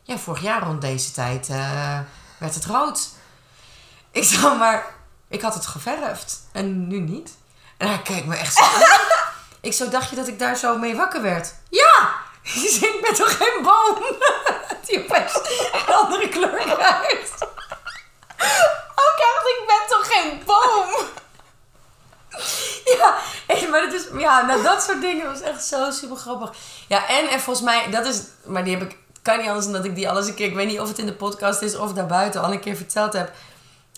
[0.03, 1.99] Ja, vorig jaar rond deze tijd eh,
[2.38, 3.09] werd het rood.
[4.12, 4.86] Ik zei, maar
[5.27, 7.38] ik had het geverfd en nu niet.
[7.77, 8.81] En hij keek me echt zo aan.
[9.62, 11.53] Ik zo, dacht je dat ik daar zo mee wakker werd?
[11.69, 12.22] Ja!
[12.43, 14.03] Ik zei, ik ben toch geen boom?
[14.86, 15.36] Die opeens
[15.71, 17.43] een andere kleur krijgt.
[19.03, 21.08] Ook echt, ik ben toch geen boom?
[22.99, 23.17] Ja,
[23.69, 26.53] maar dat is, ja, nou, dat soort dingen was echt zo super grappig.
[26.88, 29.73] Ja, en, en volgens mij, dat is, maar die heb ik, kan niet anders dan
[29.73, 31.62] dat ik die al eens een keer, ik weet niet of het in de podcast
[31.62, 33.32] is of daarbuiten al een keer verteld heb.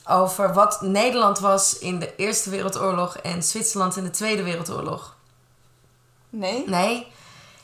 [0.10, 5.16] Over wat Nederland was in de Eerste Wereldoorlog en Zwitserland in de Tweede Wereldoorlog.
[6.30, 6.64] Nee.
[6.68, 7.08] Nee,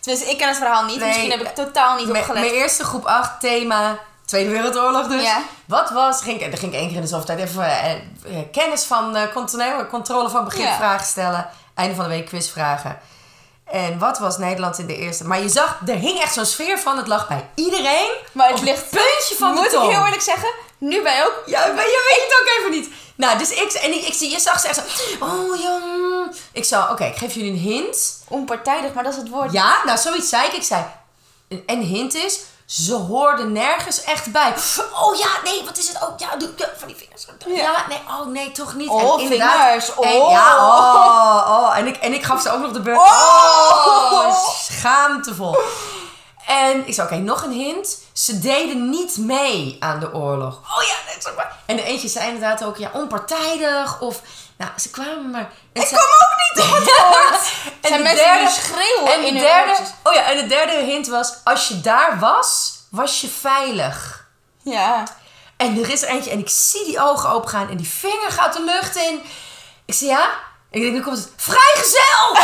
[0.02, 1.00] Tenminste, ik ken het verhaal niet.
[1.00, 1.08] Nee.
[1.08, 2.42] Misschien heb ik totaal niet opgelet.
[2.42, 5.24] mijn eerste groep 8 thema Tweede Wereldoorlog dus.
[5.24, 5.42] Ja.
[5.66, 8.00] Wat was, ging, daar ging ik één keer in de zoveel tijd even eh, eh,
[8.52, 10.76] kennis van eh, controle, controle van begrip Ja.
[10.76, 11.48] vragen stellen.
[11.74, 13.00] Einde van de week quizvragen.
[13.72, 15.24] En wat was Nederland in de eerste?
[15.24, 16.98] Maar je zag, er hing echt zo'n sfeer van.
[16.98, 18.10] Het lag bij iedereen.
[18.32, 19.92] Maar het ligt- puntje van Moet de ik tong.
[19.92, 21.44] heel eerlijk zeggen, nu ben je ook...
[21.46, 22.90] Ja, maar je weet het ook even niet.
[23.16, 24.82] Nou, dus ik, en ik, ik zie, je zag ze echt zo.
[25.26, 26.32] Oh mm.
[26.52, 28.24] Ik zou, oké, ik geef jullie een hint.
[28.28, 29.52] Onpartijdig, maar dat is het woord.
[29.52, 30.54] Ja, nou zoiets zei ik.
[30.54, 30.86] Ik zei,
[31.50, 32.40] en een hint is,
[32.72, 34.54] ze hoorden nergens echt bij.
[35.02, 36.02] Oh ja, nee, wat is het?
[36.04, 37.26] Oh ja, doe, van die vingers.
[37.46, 37.86] Ja, Ja.
[37.90, 38.90] nee, oh nee, toch niet.
[38.90, 39.90] Oh, En vingers.
[39.96, 40.32] En, Oh.
[40.32, 41.78] ja, oh, oh.
[41.78, 42.98] En ik, en ik gaf ze ook nog de beurt.
[42.98, 44.12] Oh.
[44.12, 45.58] Oh, schaamtevol.
[46.48, 47.98] En ik zei, oké, nog een hint.
[48.14, 50.54] Ze deden niet mee aan de oorlog.
[50.56, 51.58] Oh ja, dat is ook waar.
[51.66, 54.00] En de eentje zei inderdaad ook, ja, onpartijdig.
[54.02, 54.22] Of,
[54.58, 55.52] nou, ze kwamen maar...
[55.74, 57.01] Ik kom ook niet op
[57.92, 59.90] Zijn de mensen derde, die schreeuwen en in de derde, oortjes?
[60.04, 64.26] oh ja, en de derde hint was, als je daar was, was je veilig.
[64.64, 65.04] Ja.
[65.58, 68.54] En er is er eentje en ik zie die ogen opengaan en die vinger gaat
[68.54, 69.22] de lucht in.
[69.86, 70.30] Ik zeg ja.
[70.72, 71.30] Ik denk, nu komt het.
[71.36, 72.38] Vrijgezel!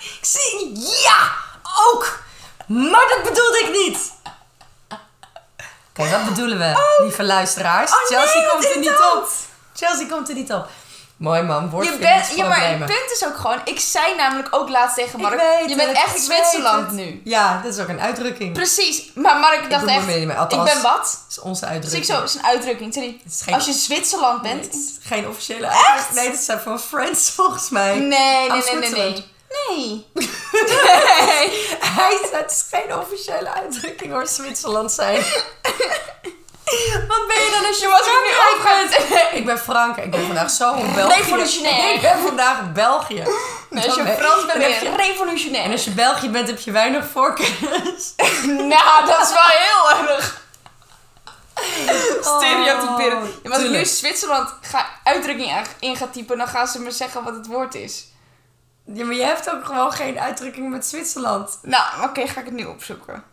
[0.20, 1.32] ik zie, ja,
[1.90, 2.18] ook.
[2.66, 4.12] Maar dat bedoelde ik niet.
[5.90, 7.90] Oké, wat bedoelen we, lieve luisteraars?
[7.90, 9.16] Oh, Chelsea komt er niet dat.
[9.16, 9.28] op.
[9.74, 10.68] Chelsea komt er niet op.
[11.20, 14.68] Mooi man, Je bent, ja, maar het punt is ook gewoon, ik zei namelijk ook
[14.68, 17.20] laatst tegen Mark, Ik weet je bent echt ik Zwitserland nu.
[17.24, 18.52] Ja, dat is ook een uitdrukking.
[18.52, 20.82] Precies, maar Mark dacht doe me echt, mee, maar ik ben wat?
[20.82, 22.04] Dat is onze Dus ik uitdrukking.
[22.18, 22.94] zo, is een uitdrukking.
[22.94, 23.20] Sorry.
[23.24, 24.64] Het is geen- Als je Zwitserland Nee, bent.
[24.64, 26.14] het is geen officiële uitdrukking.
[26.14, 27.94] Nee, dat zijn van Friends volgens mij.
[27.98, 29.26] Nee, nee, nee, nee, nee.
[29.68, 30.06] Nee.
[31.96, 35.22] Hij het is geen officiële uitdrukking hoor, Zwitserland zijn.
[37.08, 39.38] Wat ben je dan als je was ik nu?
[39.38, 39.96] Ik ben Frank.
[39.96, 41.14] Ik ben vandaag zo België.
[41.14, 41.94] Revolutionair.
[41.94, 43.24] Ik ben vandaag België.
[43.70, 45.64] Nee, als je Dan Frans bent, ben je revolutionair.
[45.64, 48.14] En als je België bent, heb je weinig voorkennis.
[48.44, 50.40] Nou, dat is wel heel erg.
[52.20, 53.22] Stereotyperen.
[53.22, 53.84] Oh, Ja, maar als ik nu.
[53.84, 58.06] Zwitserland ga, uitdrukking in ga typen, dan gaan ze me zeggen wat het woord is.
[58.84, 61.58] Ja, maar je hebt ook gewoon geen uitdrukking met Zwitserland.
[61.62, 63.24] Nou, oké, ga ik het nu opzoeken.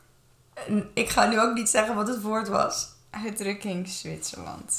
[0.53, 2.87] En ik ga nu ook niet zeggen wat het woord was.
[3.11, 4.73] Uitdrukking Zwitserland.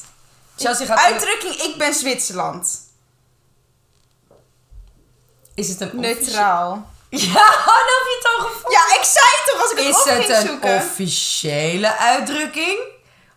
[0.57, 0.99] Chelsea gaat...
[0.99, 2.81] Uitdrukking ik ben Zwitserland.
[5.55, 6.87] Is het een Neutraal.
[7.11, 8.71] Ja, dan heb je het al gevonden.
[8.73, 10.77] Ja, ik zei het toch als ik het Is op het ging een zoeken.
[10.77, 12.79] officiële uitdrukking?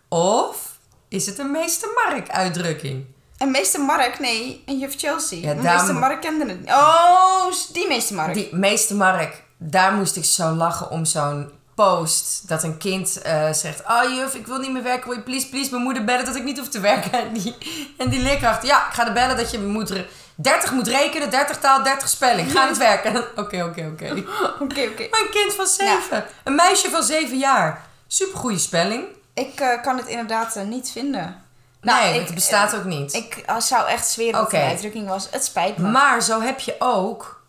[0.08, 0.78] Of
[1.08, 3.04] is het een meester Mark uitdrukking?
[3.38, 5.38] En meester Mark, nee, en juf Chelsea.
[5.38, 6.68] Ja, daar meester Mark kende het niet.
[6.68, 8.34] Oh, die meester Mark.
[8.34, 11.50] Die meester Mark, daar moest ik zo lachen om zo'n
[11.82, 12.48] post.
[12.48, 15.08] Dat een kind eh, zegt, ah juf, ik wil niet meer werken.
[15.08, 17.12] Wil je please, please mijn moeder bellen dat ik niet hoef te werken?
[17.22, 17.56] En die,
[17.98, 21.30] en die leerkracht, ja, ik ga er bellen dat je moet re- 30 moet rekenen,
[21.30, 22.52] 30 taal, 30 spelling.
[22.52, 23.16] Ga niet werken.
[23.42, 24.10] Oké, oké, oké.
[24.64, 25.06] Oké, oké.
[25.10, 26.24] Maar een kind van 7.
[26.44, 27.82] Een meisje van 7 jaar.
[28.06, 29.04] Supergoeie spelling.
[29.34, 31.42] Ik eh, kan het inderdaad eh, niet vinden.
[31.80, 33.14] nee, ik, het bestaat ook niet.
[33.14, 35.28] Ik zou echt zweren dat het een uitdrukking was.
[35.30, 35.88] Het spijt me.
[35.88, 37.41] Maar zo heb je ook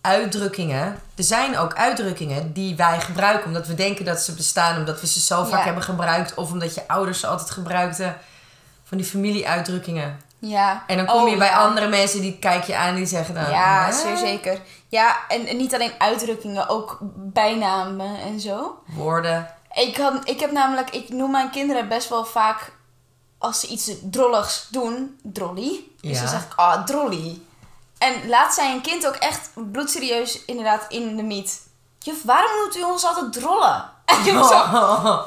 [0.00, 1.00] uitdrukkingen.
[1.16, 5.06] Er zijn ook uitdrukkingen die wij gebruiken omdat we denken dat ze bestaan, omdat we
[5.06, 5.64] ze zo vaak Ja.
[5.64, 8.16] hebben gebruikt of omdat je ouders ze altijd gebruikten.
[8.84, 10.20] Van die familieuitdrukkingen.
[10.38, 10.82] ja.
[10.86, 11.58] En dan kom Oh, je bij ja.
[11.58, 13.50] andere mensen die kijk je aan en die zeggen dan.
[13.50, 14.60] Ja, "Hè?" zeer zeker.
[14.88, 18.78] Ja, en, en niet alleen uitdrukkingen, ook bijnamen en zo.
[18.86, 19.50] Woorden.
[19.72, 22.72] Ik, kan, ik heb namelijk, ik noem mijn kinderen best wel vaak,
[23.38, 25.80] als ze iets drolligs doen, drolly.
[26.00, 26.20] Dus Ja.
[26.20, 27.40] dan zeg ik, ah, drolly.
[27.98, 31.66] En laat zei een kind ook echt bloedserieus inderdaad in de miet.
[31.98, 33.90] Juf, waarom moet u ons altijd drollen?
[34.04, 34.48] En zo,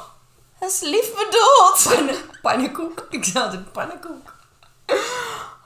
[0.60, 1.84] Dat is lief bedoeld.
[1.96, 3.06] Pannen- Pannenkoek.
[3.10, 4.34] Ik zei altijd pannenkoek.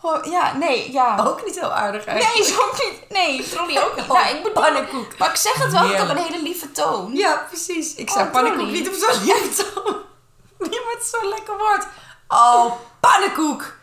[0.02, 1.18] Oh, ja, nee, ja.
[1.28, 2.38] Ook niet heel aardig eigenlijk.
[2.48, 3.10] Nee, zo niet.
[3.10, 4.10] Nee, Trolly ook niet.
[4.10, 4.64] Oh, Ja, ik bedoel...
[4.64, 5.18] pannenkoek.
[5.18, 7.14] Maar ik zeg het wel echt op een hele lieve toon.
[7.16, 7.96] Ja, precies.
[7.96, 9.96] Ik zei Oh, pannenkoek niet op zo'n lieve toon.
[10.60, 11.88] Met zo'n lekker woord.
[12.28, 13.74] Oh, pannenkoek.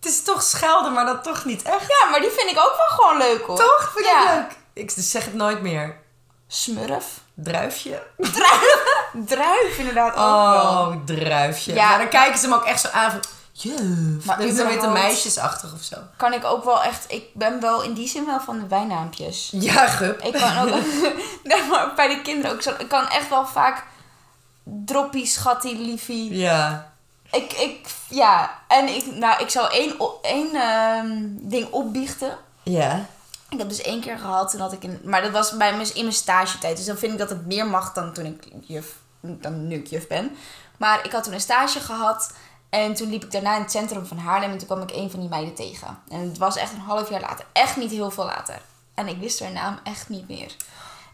[0.00, 1.86] Het is toch schelden, maar dat toch niet echt.
[1.88, 3.56] Ja, maar die vind ik ook wel gewoon leuk hoor.
[3.56, 3.92] Toch?
[3.94, 4.22] Vind ja.
[4.22, 4.56] ik leuk.
[4.72, 5.96] Ik zeg het nooit meer.
[6.46, 7.20] Smurf.
[7.34, 8.02] Druifje.
[9.12, 10.62] Druif inderdaad ook wel.
[10.62, 11.74] Oh, druifje.
[11.74, 11.88] Ja.
[11.88, 13.20] Maar dan kijken ze hem ook echt zo aan van...
[13.52, 14.24] Juf.
[14.24, 15.96] Maar is dan überhaupt- meisjesachtig of zo.
[16.16, 17.04] Kan ik ook wel echt...
[17.08, 19.48] Ik ben wel in die zin wel van de bijnaampjes.
[19.52, 20.20] Ja, gup.
[20.22, 20.68] Ik kan ook...
[21.50, 22.74] nee, maar bij de kinderen ook zo.
[22.78, 23.84] Ik kan echt wel vaak...
[24.64, 26.34] Droppie, schattie, liefie.
[26.34, 26.92] Ja.
[27.30, 28.60] Ik, ik, ja.
[28.68, 32.38] En ik, nou, ik zou één, één ehm, ding opbiechten.
[32.62, 33.06] Ja.
[33.48, 35.94] Ik heb dus één keer gehad, toen had ik een, maar dat was bij mijn,
[35.94, 36.76] in mijn stagetijd.
[36.76, 39.86] Dus dan vind ik dat het meer mag dan toen ik juf, dan nu ik
[39.86, 40.36] juf ben.
[40.76, 42.32] Maar ik had toen een stage gehad
[42.68, 45.10] en toen liep ik daarna in het centrum van Haarlem en toen kwam ik een
[45.10, 45.98] van die meiden tegen.
[46.08, 48.60] En het was echt een half jaar later, echt niet heel veel later.
[48.94, 50.56] En ik wist haar naam echt niet meer.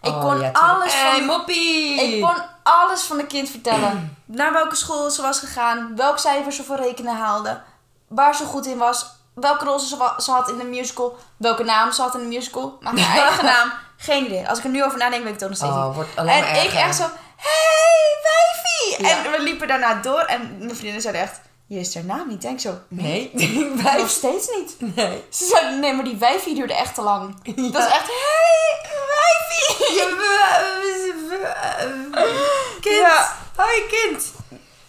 [0.05, 2.01] Ik Oh, kon ja, alles Hey, van moppie!
[2.03, 4.17] ik kon alles van de kind vertellen.
[4.25, 7.61] Naar welke school ze was gegaan, welk cijfer ze voor rekenen haalde,
[8.09, 11.65] waar ze goed in was, welke rol ze, wa- ze had in de musical, welke
[11.65, 14.49] naam ze had in de musical, maar haar eigen naam, geen idee.
[14.49, 15.95] Als ik er nu over nadenk, weet ik het nog steeds Oh, niet.
[15.95, 17.03] wordt alleen En maar ik echt zo,
[17.37, 19.07] hey, wijfie!
[19.07, 19.25] Ja.
[19.25, 22.43] En we liepen daarna door en mijn vriendinnen zeiden echt, je is haar naam niet.
[22.43, 23.31] Denk zo, Nee,
[23.75, 24.09] nog wij...
[24.09, 24.95] steeds niet.
[24.97, 25.25] Nee.
[25.31, 27.35] Ze zeiden, nee, maar die wijfie duurde echt te lang.
[27.73, 30.05] Dat is echt, hey, wijfie!
[32.81, 32.97] Kind.
[32.97, 33.37] Ja.
[33.57, 34.23] Hoi, kind.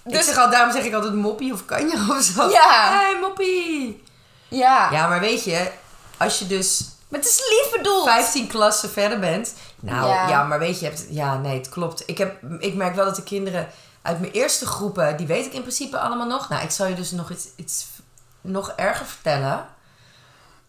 [0.06, 2.50] ik Dus- zeg al, daarom zeg ik altijd moppie of kanje of zo.
[2.50, 3.00] Ja.
[3.00, 4.04] Hey, moppie.
[4.48, 5.72] Ja, Ja, maar weet je,
[6.18, 8.08] als je dus maar het is lief bedoeld.
[8.08, 9.54] 15 klassen verder bent.
[9.86, 10.43] Nou ja, Ja.
[10.43, 12.04] maar weet je, je hebt, ja, nee, het klopt.
[12.06, 13.67] Ik, heb, ik merk wel dat de kinderen
[14.02, 16.50] uit mijn eerste groepen, die weet ik in principe allemaal nog.
[16.50, 17.86] Nou, ik zal je dus nog iets, iets
[18.41, 19.65] nog erger vertellen.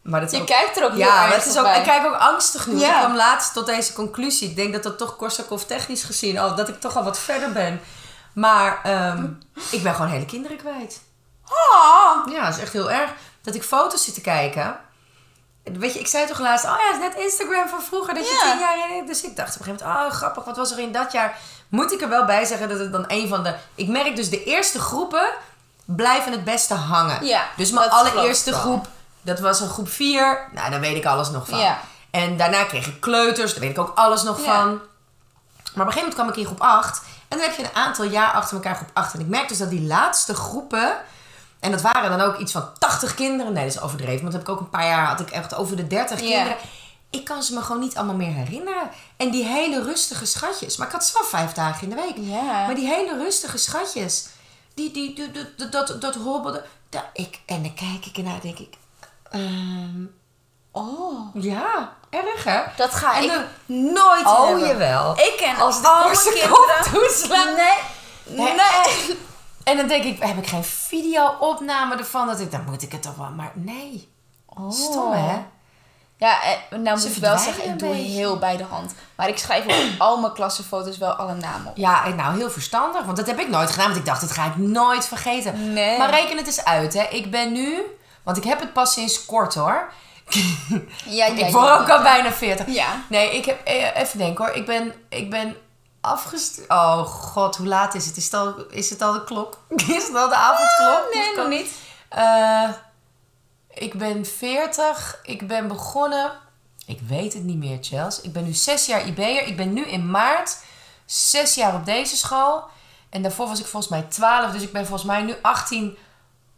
[0.03, 1.79] Maar dat Je ook, kijkt er ook heel ja, maar erg het is ook, bij.
[1.79, 2.79] ik kijk ook angstig nu.
[2.79, 2.93] Ja.
[2.95, 4.49] Ik kwam laatst tot deze conclusie.
[4.49, 7.53] Ik denk dat dat toch Korsakov technisch gezien, al dat ik toch al wat verder
[7.53, 7.81] ben.
[8.33, 9.27] Maar ehm,
[9.77, 11.01] ik ben gewoon hele kinderen kwijt.
[11.45, 13.11] Ah, Ja, dat is echt heel erg.
[13.43, 14.77] Dat ik foto's zit te kijken.
[15.73, 18.29] Weet je, ik zei toch laatst, oh ja, het is net Instagram van vroeger, dat
[18.29, 18.51] je Ja.
[18.51, 19.07] tien jaar in.
[19.07, 21.39] Dus ik dacht op een gegeven moment, oh grappig, wat was er in dat jaar?
[21.69, 23.55] Moet ik er wel bij zeggen dat het dan een van de.
[23.75, 25.27] Ik merk dus de eerste groepen
[25.85, 27.25] blijven het beste hangen.
[27.27, 28.87] Ja, dus mijn allereerste groep,
[29.23, 30.49] dat was een groep 4.
[30.53, 31.59] Nou, daar weet ik alles nog van.
[31.59, 31.79] Ja.
[32.11, 34.45] En daarna kreeg ik kleuters, daar weet ik ook alles nog Ja.
[34.45, 34.69] van.
[35.75, 37.01] Maar op een gegeven moment kwam ik in groep 8.
[37.29, 39.15] En dan heb je een aantal jaar achter elkaar groep 8.
[39.15, 40.97] En ik merk dus dat die laatste groepen.
[41.67, 43.53] En dat waren dan ook iets van 80 kinderen.
[43.53, 44.21] Nee, dat is overdreven.
[44.21, 46.27] Want heb ik ook een paar jaar had ik echt over de 30 Ja.
[46.27, 46.57] kinderen.
[47.11, 48.91] Ik kan ze me gewoon niet allemaal meer herinneren.
[49.17, 50.77] En die hele rustige schatjes.
[50.77, 52.15] Maar ik had ze wel vijf dagen in de week.
[52.17, 52.43] Ja.
[52.67, 54.27] Maar die hele rustige schatjes.
[54.75, 56.65] Die, die, die, die- dat, dat, dat hobbelde.
[56.89, 58.75] Dat, ik, en dan kijk ik ernaar denk ik...
[59.31, 60.05] ehm,
[60.73, 61.29] oh.
[61.35, 62.61] ja, erg hè?
[62.77, 63.45] Dat ga En ik dan-
[63.93, 64.67] nooit Oh, hebben.
[64.67, 65.13] jawel.
[65.19, 66.93] Ik ken Als de alle kinderen.
[66.93, 67.55] toeslaan.
[67.55, 67.79] Nee.
[68.25, 69.19] Nee, Nee.
[69.67, 72.27] En dan denk ik, heb ik geen video-opname ervan?
[72.27, 73.31] Dat ik, dan moet ik het toch wel...
[73.31, 74.09] Maar nee.
[74.47, 74.71] Oh.
[74.71, 75.37] Stom, hè?
[76.19, 78.03] Ja, eh, nou moet ik wel zeggen, ik doe beetje.
[78.11, 78.95] heel bij de hand.
[79.17, 79.75] Maar ik schrijf op
[80.07, 81.77] al mijn klassenfoto's wel alle namen op.
[81.77, 83.05] Ja, en nou, heel verstandig.
[83.05, 83.87] Want dat heb ik nooit gedaan.
[83.87, 85.73] Want ik dacht, dat ga ik nooit vergeten.
[85.73, 85.99] Nee.
[85.99, 87.03] Maar reken het eens uit, hè.
[87.03, 87.83] Ik ben nu...
[88.23, 89.93] Want ik heb het pas sinds kort, hoor.
[90.29, 90.81] Ja,
[91.27, 92.67] ja, ik word ook al bijna 40.
[92.67, 92.87] Ja.
[93.09, 93.67] Nee, ik heb...
[93.67, 94.55] eh, Even denken, hoor.
[94.55, 94.93] Ik ben...
[95.09, 95.57] Ik ben
[96.07, 96.69] afgestuurd.
[96.69, 98.17] Oh god, hoe laat is het?
[98.17, 99.59] Is het al, is het al de klok?
[99.99, 101.15] Is het al de avondklok?
[101.15, 101.71] Nee, nog niet.
[102.09, 102.71] Eh,
[103.69, 105.19] ik ben 40.
[105.23, 106.33] Ik ben begonnen.
[106.87, 108.21] Ik weet het niet meer, Chels.
[108.21, 109.47] Ik ben nu zes jaar IB'er.
[109.47, 110.59] Ik ben nu in maart
[111.05, 112.65] zes jaar op deze school.
[113.11, 114.51] En daarvoor was ik volgens mij 12.
[114.51, 115.99] Dus ik ben volgens mij nu 18.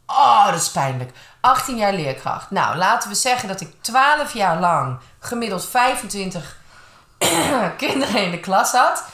[0.07, 1.13] Oh, dat is pijnlijk.
[1.41, 2.51] 18 jaar leerkracht.
[2.51, 6.57] Nou, laten we zeggen dat ik 12 jaar lang gemiddeld 25
[7.77, 9.05] kinderen in de klas had.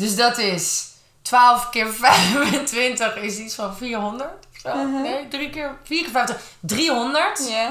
[0.00, 0.84] Dus dat is
[1.22, 4.30] 12 keer 25 is iets van 400.
[4.30, 4.86] of Zo.
[4.86, 6.36] Nee, 3 keer 4 keer 50.
[6.60, 7.48] 300.
[7.48, 7.64] Ja.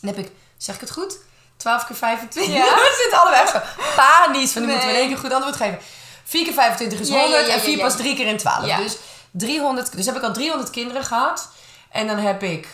[0.00, 1.18] Dan heb ik, zeg ik het goed?
[1.56, 2.54] 12 keer 25.
[2.54, 2.64] Ja.
[2.74, 3.60] We zitten allebei echt zo
[3.96, 4.76] panisch van, nu Nee.
[4.76, 5.78] moeten we in één keer goed antwoord geven.
[6.24, 7.98] 4 keer 25 is Ja, ja, 100 ja, en 4 ja, pas ja.
[7.98, 8.66] 3 keer in 12.
[8.66, 8.76] Ja.
[8.76, 8.96] Dus,
[9.30, 11.48] 300, dus heb ik al 300 kinderen gehad.
[11.90, 12.68] En dan heb ik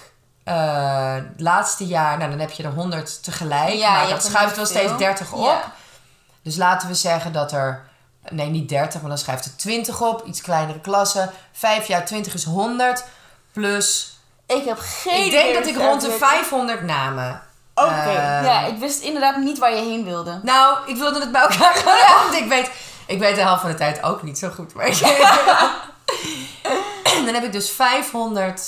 [0.45, 3.81] eh, het laatste jaar, nou dan heb je er 100 tegelijk.
[3.81, 4.97] Maar dat schuift wel steeds veel.
[4.97, 5.65] 30 op.
[6.43, 7.86] Dus laten we zeggen dat er,
[8.31, 10.25] nee niet 30, maar dan schrijft er 20 op.
[10.25, 11.31] Iets kleinere klassen.
[11.53, 13.05] 5 jaar 20 is 100.
[13.53, 16.35] Plus, Ik heb geen ik denk idee dat ik rond de het werkt.
[16.35, 17.43] 500 namen.
[17.75, 17.89] Oké.
[17.91, 20.41] eh, ja, ik wist inderdaad niet waar je heen wilde.
[20.43, 22.23] Nou, ik wilde het bij elkaar gaan.
[22.25, 22.71] Want ik weet,
[23.07, 24.75] ik weet de helft van de tijd ook niet zo goed.
[24.75, 24.91] Maar
[27.25, 28.63] dan heb ik dus 500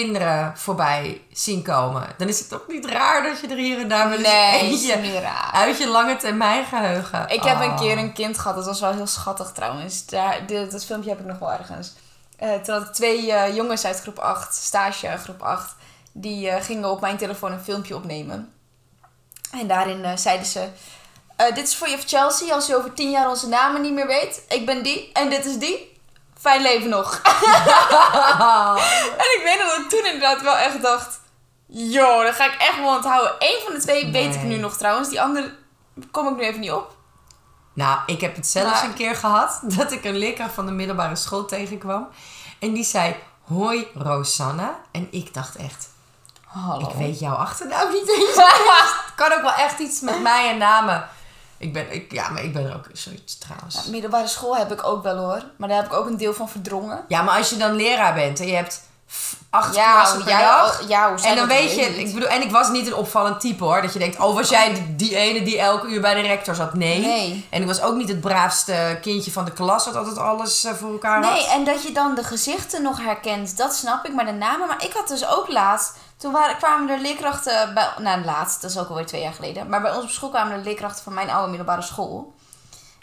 [0.00, 2.06] kinderen voorbij zien komen.
[2.18, 4.60] Dan is het toch niet raar dat je er hier en daar wel eens Nee,
[4.60, 5.50] eentje is niet raar.
[5.52, 7.28] uit je lange termijn geheugen.
[7.28, 7.78] Ik heb een Oh.
[7.80, 10.06] keer een kind gehad, dat was wel heel schattig trouwens.
[10.06, 11.92] Daar, dit, dat filmpje heb ik nog wel ergens.
[12.36, 15.74] Eh, toen had ik twee eh, jongens uit groep 8, stage groep 8,
[16.12, 18.52] die eh, gingen op mijn telefoon een filmpje opnemen.
[19.52, 20.68] En daarin eh, zeiden ze:
[21.36, 24.06] eh, Dit is voor je Chelsea, als je over tien jaar onze namen niet meer
[24.06, 24.42] weet.
[24.48, 25.92] Ik ben die en dit is die.
[26.44, 27.20] Fijn leven nog.
[29.22, 31.20] en ik weet dat ik toen inderdaad wel echt dacht:
[31.66, 33.32] Yo, dat ga ik echt wel onthouden.
[33.38, 35.54] Eén van de twee weet ik nu nog trouwens, die andere
[36.10, 36.96] kom ik nu even niet op.
[37.72, 40.72] Nou, ik heb het zelfs Maar- een keer gehad dat ik een leerkracht van de
[40.72, 42.08] middelbare school tegenkwam.
[42.58, 43.16] En die zei,
[43.48, 44.78] hoi Rosanna.
[44.92, 45.88] En ik dacht echt,
[46.46, 46.88] Hallo.
[46.88, 48.34] ik weet jouw achternaam niet eens.
[48.36, 51.08] Het kan ook wel echt iets met mij en namen.
[51.58, 53.74] Ik ben, ik, ja, maar ik ben er ook zoiets trouwens.
[53.84, 55.42] Ja, middelbare school heb ik ook wel hoor.
[55.56, 57.04] Maar daar heb ik ook een deel van verdrongen.
[57.08, 58.82] Ja, maar als je dan leraar bent en je hebt
[59.50, 60.82] acht Ja, klassen per dag.
[60.82, 63.40] oh, ja, hoe en dan weet je, ik bedoel, en ik was niet een opvallend
[63.40, 63.82] type hoor.
[63.82, 66.74] Dat je denkt, oh was jij die, ene die elke uur bij de rector zat?
[66.74, 67.00] Nee.
[67.00, 67.46] Nee.
[67.50, 70.72] En ik was ook niet het braafste kindje van de klas dat altijd alles eh,
[70.72, 71.32] voor elkaar had.
[71.32, 74.14] Nee, en dat je dan de gezichten nog herkent, dat snap ik.
[74.14, 75.92] Maar de namen, maar ik had dus ook laatst...
[76.16, 77.88] Toen waren, kwamen er leerkrachten bij...
[77.98, 79.68] Nou, laatst, dat is ook alweer twee jaar geleden.
[79.68, 82.34] Maar bij ons op school kwamen er leerkrachten van mijn oude middelbare school.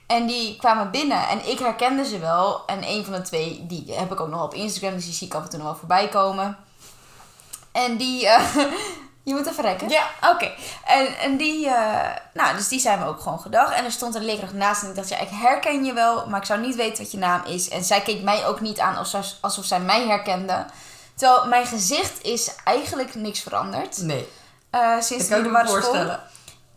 [0.07, 2.65] En die kwamen binnen en ik herkende ze wel.
[2.65, 4.93] En een van de twee, die heb ik ook nog op Instagram.
[4.93, 6.57] Dus die zie ik af en toe nog wel voorbij komen.
[7.71, 8.27] En die...
[8.27, 8.55] eh,
[9.23, 9.89] je moet even rekken?
[9.89, 10.07] Ja.
[10.29, 10.51] Oké.
[10.85, 11.67] En, en die...
[11.67, 13.73] eh, nou, dus die zijn we ook gewoon gedag.
[13.73, 15.09] En er stond een leerkracht naast en ik dacht...
[15.09, 17.69] Ja, ik herken je wel, maar ik zou niet weten wat je naam is.
[17.69, 20.65] En zij keek mij ook niet aan alsof, alsof zij mij herkende.
[21.15, 23.97] Terwijl mijn gezicht is eigenlijk niks veranderd.
[23.97, 24.29] Nee,
[24.69, 25.81] eh, sinds dat de me middelbare school.
[25.81, 26.21] voorstellen.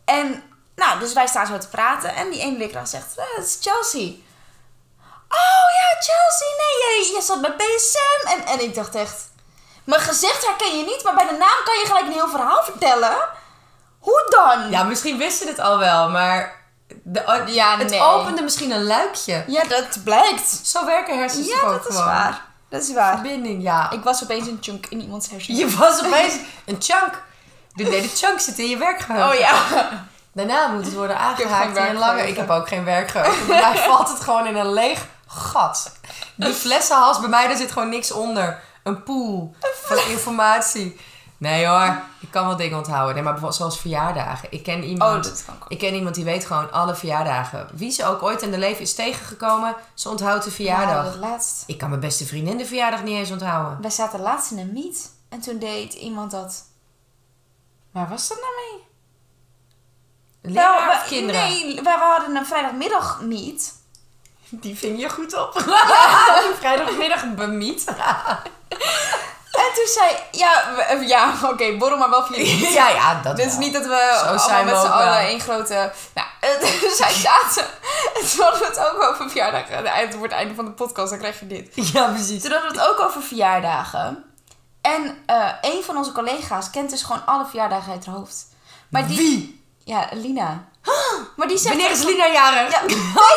[0.05, 0.42] En
[0.77, 2.14] nou, dus wij staan zo te praten.
[2.14, 4.12] En die ene leerkracht zegt, "Eh, het is Chelsea.
[5.29, 6.49] Oh ja, Chelsea.
[6.59, 8.27] Nee, jij, jij zat bij BSM.
[8.29, 9.33] En, en ik dacht echt...
[9.85, 12.62] Mijn gezicht herken je niet, maar bij de naam kan je gelijk een heel verhaal
[12.64, 13.16] vertellen.
[13.99, 14.70] Hoe dan?
[14.70, 16.62] Ja, misschien wist ze het al wel, maar
[17.03, 18.01] de, Ja, het nee.
[18.01, 19.44] opende misschien een luikje.
[19.47, 20.61] Ja, dat blijkt.
[20.64, 22.07] Zo werken hersens Ja, toch ook dat is gewoon.
[22.12, 22.44] waar.
[22.75, 23.19] Dat is waar.
[23.19, 23.91] Verbinding, ja.
[23.91, 25.59] Ik was opeens een chunk in iemands hersenen.
[25.59, 26.35] Je was opeens
[26.65, 27.23] een chunk.
[27.75, 29.29] De, nee, de chunk zit in je werkgeheugen.
[29.29, 29.57] Oh ja.
[30.33, 32.29] Daarna moet het worden aangehaakt in een lange...
[32.29, 33.47] Ik heb ook geen werkgeheugen.
[33.47, 35.93] Bij mij valt het gewoon in een leeg gat.
[36.35, 38.63] Die flessenhals, bij mij daar zit gewoon niks onder.
[38.83, 41.01] Een pool van informatie.
[41.44, 43.14] Nee hoor, ik kan wel dingen onthouden.
[43.14, 44.48] Nee, maar bijvoorbeeld zoals verjaardagen.
[44.52, 45.24] Ik ken Oh, iemand...
[45.24, 45.70] dat kan ook.
[45.70, 47.68] Ik ken iemand die weet gewoon alle verjaardagen.
[47.72, 51.12] Wie ze ook ooit in de leven is tegengekomen, ze onthoudt de verjaardag.
[51.14, 51.62] Ja, laatst.
[51.66, 53.80] Ik kan mijn beste vriendin de verjaardag niet eens onthouden.
[53.80, 55.11] Wij zaten laatst in een meet.
[55.28, 56.64] En toen deed iemand dat...
[57.92, 58.83] Waar was dat nou mee?
[60.54, 61.40] Leraar of we- kinderen?
[61.40, 63.74] Nee, wij hadden een vrijdagmiddag meet.
[64.48, 65.52] Die ving je goed op.
[66.61, 67.85] Vrijdagmiddag bemiet.
[69.64, 70.16] En toen zei...
[70.31, 73.59] Ja, we- ja oké, borrel maar wel via de ja, ja, dat wel.
[73.59, 75.92] niet dat we Zo allemaal zijn we met z'n ook allen één grote...
[76.14, 77.64] Nou, eh, zij zaten...
[78.14, 79.77] En toen hadden we het ook over verjaardagen.
[79.87, 81.68] Het wordt het einde van de podcast, dan krijg je dit.
[81.92, 82.42] Ja, precies.
[82.42, 84.24] Toen hadden we het ook over verjaardagen.
[84.81, 88.46] En eh, een van onze collega's kent dus gewoon alle verjaardagen uit haar hoofd.
[88.90, 89.64] Maar die, Wie?
[89.85, 90.64] Ja, Lina.
[91.37, 92.70] Maar die zegt Wanneer is Lina jarig?
[92.72, 92.81] Ja,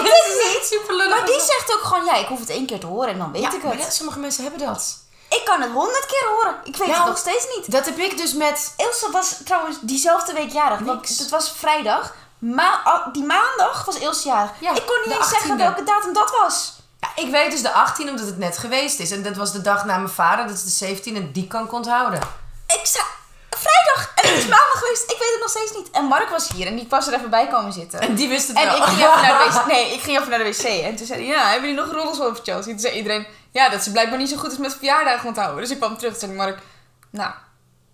[0.03, 1.17] dit is niet super lullig.
[1.17, 3.31] maar die zegt ook gewoon, ja, ik hoef het één keer te horen en dan
[3.31, 3.93] weet ik het.
[3.93, 4.97] sommige mensen hebben dat.
[5.29, 6.55] Ik kan het honderd keer horen.
[6.63, 7.71] Ik weet het nog steeds niet.
[7.71, 8.73] Dat heb ik dus met...
[8.77, 10.79] Ilse was trouwens diezelfde week jarig.
[10.79, 12.15] Want het was vrijdag.
[12.39, 14.51] Ma al- die maandag was Ilse jarig.
[14.59, 15.57] Ja, ik kon niet eens zeggen 18e.
[15.57, 16.73] welke datum dat was.
[16.99, 19.11] Ja, ik weet dus de 18 omdat het net geweest is.
[19.11, 20.47] En dat was de dag na mijn vader.
[20.47, 22.19] Dat is de 17 en die kan ik onthouden.
[22.67, 23.03] Ik zei,
[23.49, 24.11] vrijdag.
[24.15, 25.03] En het is maandag geweest.
[25.11, 25.89] Ik weet het nog steeds niet.
[25.91, 27.99] En Mark was hier en die was er even bij komen zitten.
[27.99, 28.75] En die wist het En wel.
[28.77, 29.65] ik ging even naar de wc.
[29.65, 30.63] Nee, ik ging even naar de wc.
[30.83, 32.71] En toen zei hij, ja, hebben jullie nog roddels over Chelsea?
[32.71, 35.61] Toen zei iedereen, ja, dat ze blijkbaar niet zo goed is met verjaardagen onthouden.
[35.61, 36.59] Dus ik kwam terug en zei Mark,
[37.09, 37.31] nou,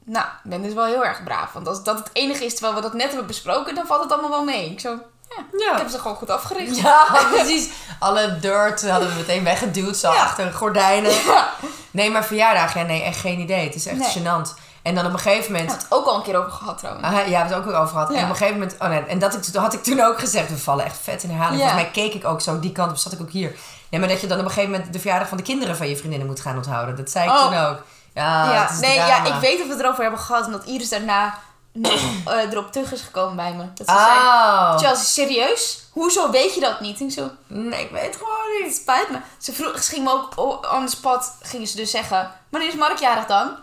[0.05, 1.51] nou, ben dus wel heel erg braaf.
[1.53, 4.11] Want als dat het enige is terwijl we dat net hebben besproken, dan valt het
[4.11, 4.69] allemaal wel mee.
[4.71, 4.89] Ik zo,
[5.29, 5.71] ja, Ja.
[5.71, 6.75] ik heb ze gewoon goed afgericht.
[6.77, 7.69] Ja, precies.
[7.99, 9.97] Alle dirt hadden we meteen weggeduwd.
[9.97, 10.21] Zo Ja.
[10.21, 11.11] achter gordijnen.
[11.11, 11.49] Ja.
[11.91, 13.65] Nee, maar verjaardag, ja, nee, echt geen idee.
[13.65, 14.11] Het is echt Nee.
[14.23, 14.53] gênant.
[14.81, 15.69] En dan op een gegeven moment...
[15.69, 17.05] hebben we het ook al een keer over gehad trouwens.
[17.07, 18.09] Ah, ja, we hebben het ook weer over gehad.
[18.13, 18.75] En op een gegeven moment...
[18.79, 20.49] Oh nee, en dat, ik, had ik toen ook gezegd.
[20.49, 21.61] We vallen echt vet in herhaling.
[21.61, 22.97] Volgens mij keek ik ook zo die kant op.
[22.97, 23.55] Zat ik ook hier.
[23.93, 24.93] Nee, maar dat je dan op een gegeven moment...
[24.93, 26.95] de verjaardag van de kinderen van je vriendinnen moet gaan onthouden.
[26.95, 27.41] Dat zei ik Oh.
[27.41, 27.81] toen ook.
[28.13, 30.45] Ja, ja, nee, ja, ik weet of we het erover hebben gehad.
[30.45, 31.39] Omdat Iris daarna
[31.71, 33.63] nog eh, erop terug is gekomen bij me.
[33.73, 34.77] Dat ze zei, Oh.
[34.77, 35.83] Chelsea, serieus?
[35.91, 36.99] Hoezo weet je dat niet?
[36.99, 38.67] En ik zo, Nee, ik weet het gewoon niet.
[38.67, 39.17] Het spijt me.
[39.37, 42.75] Ze, vroeg, ze ging me ook on the spot gingen ze dus zeggen: Wanneer is
[42.75, 43.55] Mark jarig dan?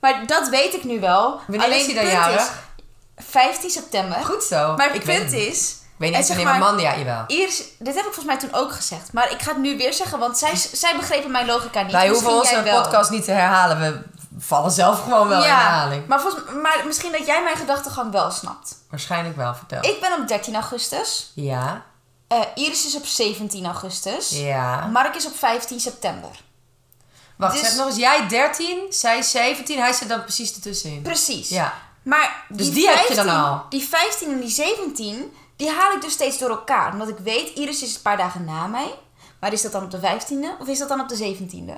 [0.00, 1.40] Maar dat weet ik nu wel.
[1.46, 2.40] Wanneer is hij dan jarig?
[2.40, 2.48] is,
[3.26, 4.24] 15 september.
[4.24, 4.76] Goed zo.
[4.76, 6.78] Maar het ik punt is, weet niet zeg mijn maar- man...
[6.80, 7.24] Ja, jawel.
[7.26, 9.12] Iris, dit heb ik volgens mij toen ook gezegd.
[9.12, 11.92] Maar ik ga het nu weer zeggen, want zij, zij begrepen mijn logica niet.
[11.92, 13.80] Wij hoeven onze podcast niet te herhalen.
[13.80, 14.02] We
[14.38, 16.06] vallen zelf gewoon wel in herhaling.
[16.06, 18.74] maar, volgens, maar misschien dat jij mijn gedachtegang wel snapt.
[18.90, 19.84] Waarschijnlijk wel, vertel.
[19.84, 21.32] Ik ben op 13 augustus.
[21.34, 21.82] Ja,
[22.28, 24.30] Eh, Iris is op 17 augustus.
[24.30, 24.86] ja.
[24.86, 26.30] Mark is op 15 september.
[27.36, 27.96] Wacht, Dus- zeg nog eens.
[27.96, 29.78] Jij 13, zij 17.
[29.78, 31.02] Hij zit dan precies ertussenin.
[31.02, 31.48] Precies.
[31.48, 31.72] Ja.
[32.02, 33.62] Maar Dus die heb je dan al?
[33.68, 36.92] Die 15 en die 17, die haal ik dus steeds door elkaar.
[36.92, 38.94] Omdat ik weet, Iris is een paar dagen na mij.
[39.40, 41.72] Maar is dat dan op de 15e of is dat dan op de 17e?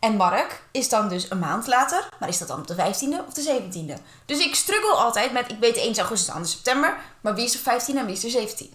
[0.00, 2.08] En Mark is dan dus een maand later.
[2.20, 4.00] Maar is dat dan op de 15e of de 17e?
[4.26, 6.96] Dus ik struggle altijd met, ik weet de 1 is augustus, de ander is september.
[7.20, 8.72] Maar wie is er 15 en wie is er 17?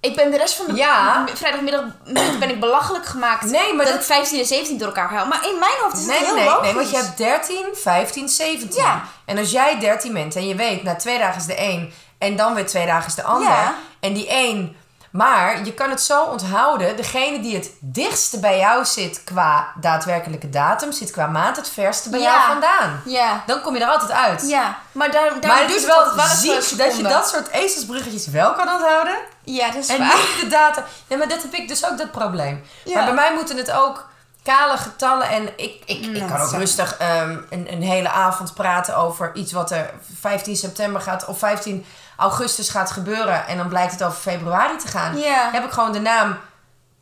[0.00, 1.26] Ik ben de rest van de Ja.
[1.34, 1.84] vrijdagmiddag
[2.40, 5.26] ben ik belachelijk gemaakt Nee, maar dat ik 15 en 17 door elkaar haal.
[5.26, 6.64] Maar in mijn hoofd is Nee, het nee, heel nee, logisch.
[6.64, 8.82] nee, want je hebt 13, 15, 17.
[8.82, 9.04] Ja.
[9.24, 12.36] En als jij 13 bent en je weet, na twee dagen is de een en
[12.36, 13.48] dan weer twee dagen is de ander.
[13.48, 13.74] Ja.
[14.00, 14.76] En die een.
[15.10, 20.50] Maar je kan het zo onthouden, degene die het dichtste bij jou zit qua daadwerkelijke
[20.50, 22.24] datum, zit qua maand het verste bij Ja.
[22.32, 23.02] jou vandaan.
[23.04, 23.42] Ja.
[23.46, 24.48] Dan kom je er altijd uit.
[24.48, 28.52] Ja, maar daar, daar maar het is wel ziek dat je dat soort ezelsbruggetjes wel
[28.54, 29.16] kan onthouden.
[29.44, 30.16] Ja, dat is En waar.
[30.16, 30.84] niet de data.
[31.08, 32.64] Nee, maar dat heb ik dus ook dat probleem.
[32.84, 32.94] Ja.
[32.94, 34.08] Maar bij mij moeten het ook
[34.42, 35.28] kale getallen.
[35.28, 39.30] En ik, ik, ik Nou, kan ook rustig ehm, een, een hele avond praten over
[39.34, 39.90] iets wat er
[40.20, 41.86] 15 september gaat of 15
[42.16, 43.46] augustus gaat gebeuren.
[43.46, 45.18] En dan blijkt het over februari te gaan.
[45.18, 45.50] Ja.
[45.52, 46.36] Heb ik gewoon de naam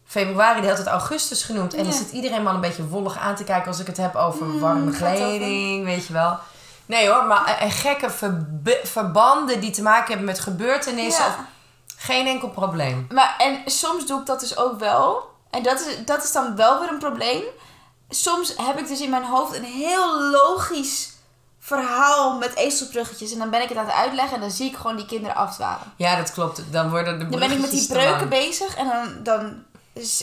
[0.06, 1.74] februari de hele tijd augustus genoemd.
[1.74, 4.14] En dan zit iedereen maar een beetje wollig aan te kijken als ik het heb
[4.16, 5.06] over Mm, warme over.
[5.06, 6.38] kleding, weet je wel.
[6.86, 8.10] Nee hoor, maar eh, eh, gekke
[8.82, 11.26] verbanden die te maken hebben met gebeurtenissen.
[11.26, 11.38] Of,
[11.96, 13.06] geen enkel probleem.
[13.10, 15.30] Maar en soms doe ik dat dus ook wel.
[15.50, 17.42] En dat is, dat is dan wel weer een probleem.
[18.08, 21.11] Soms heb ik dus in mijn hoofd een heel logisch
[21.64, 23.32] verhaal met ezelsbruggetjes.
[23.32, 25.36] En dan ben ik het aan het uitleggen en dan zie ik gewoon die kinderen
[25.36, 25.92] afdwalen.
[25.96, 26.62] Ja, dat klopt.
[26.72, 29.62] Dan worden de Dan ben ik met die breuken bezig en dan, dan,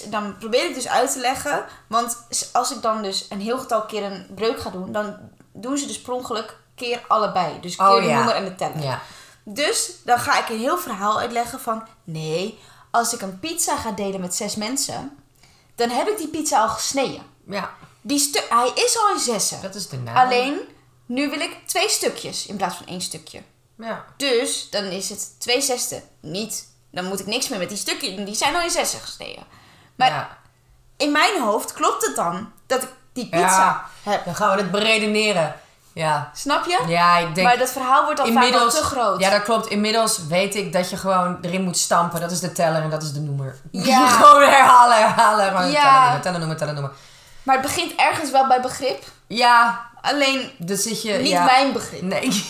[0.09, 1.65] dan probeer ik dus uit te leggen.
[1.87, 2.17] Want
[2.53, 5.17] als ik dan dus een heel getal keer een breuk ga doen, dan
[5.53, 7.59] doen ze dus per ongeluk keer allebei.
[7.61, 8.15] Dus keer Oh, de ja.
[8.15, 8.81] noemer en de teller.
[8.83, 9.01] Ja.
[9.43, 11.83] Dus dan ga ik een heel verhaal uitleggen van...
[12.03, 12.59] Nee,
[12.91, 15.17] als ik een pizza ga delen met zes mensen...
[15.75, 17.21] dan heb ik die pizza al gesneden.
[17.47, 17.71] ja,
[18.01, 19.61] Die hij is al in zessen.
[19.61, 20.15] dat is de naam.
[20.15, 20.59] Alleen,
[21.09, 23.41] nu wil ik twee stukjes in plaats van één stukje.
[23.77, 24.05] Ja.
[24.17, 26.01] Dus dan is het twee zesde.
[26.21, 28.15] Niet, dan moet ik niks meer met die stukjes.
[28.25, 29.43] Die zijn al in zessen gesneden.
[29.95, 30.37] Maar ja.
[30.97, 33.85] in mijn hoofd klopt het dan dat ik die pizza Ja.
[34.11, 34.25] heb.
[34.25, 35.55] Dan gaan we het beredeneren.
[35.93, 36.31] Ja.
[36.33, 36.83] Snap je?
[36.87, 37.47] Ja, ik denk...
[37.47, 39.19] maar dat verhaal wordt dan vaak te groot.
[39.19, 39.67] ja, dat klopt.
[39.67, 42.21] Inmiddels weet ik dat je gewoon erin moet stampen.
[42.21, 43.55] Dat is de teller en dat is de noemer.
[43.71, 44.07] Ja.
[44.19, 45.47] gewoon herhalen, herhalen.
[45.47, 46.05] Gewoon Ja.
[46.07, 46.91] tellen, tellen, noemer, tellen, noemer.
[47.49, 49.03] Maar het begint ergens wel bij begrip.
[49.27, 51.13] Ja, Alleen dus zit je...
[51.13, 51.43] niet ja.
[51.43, 52.01] mijn begrip.
[52.01, 52.29] Nee.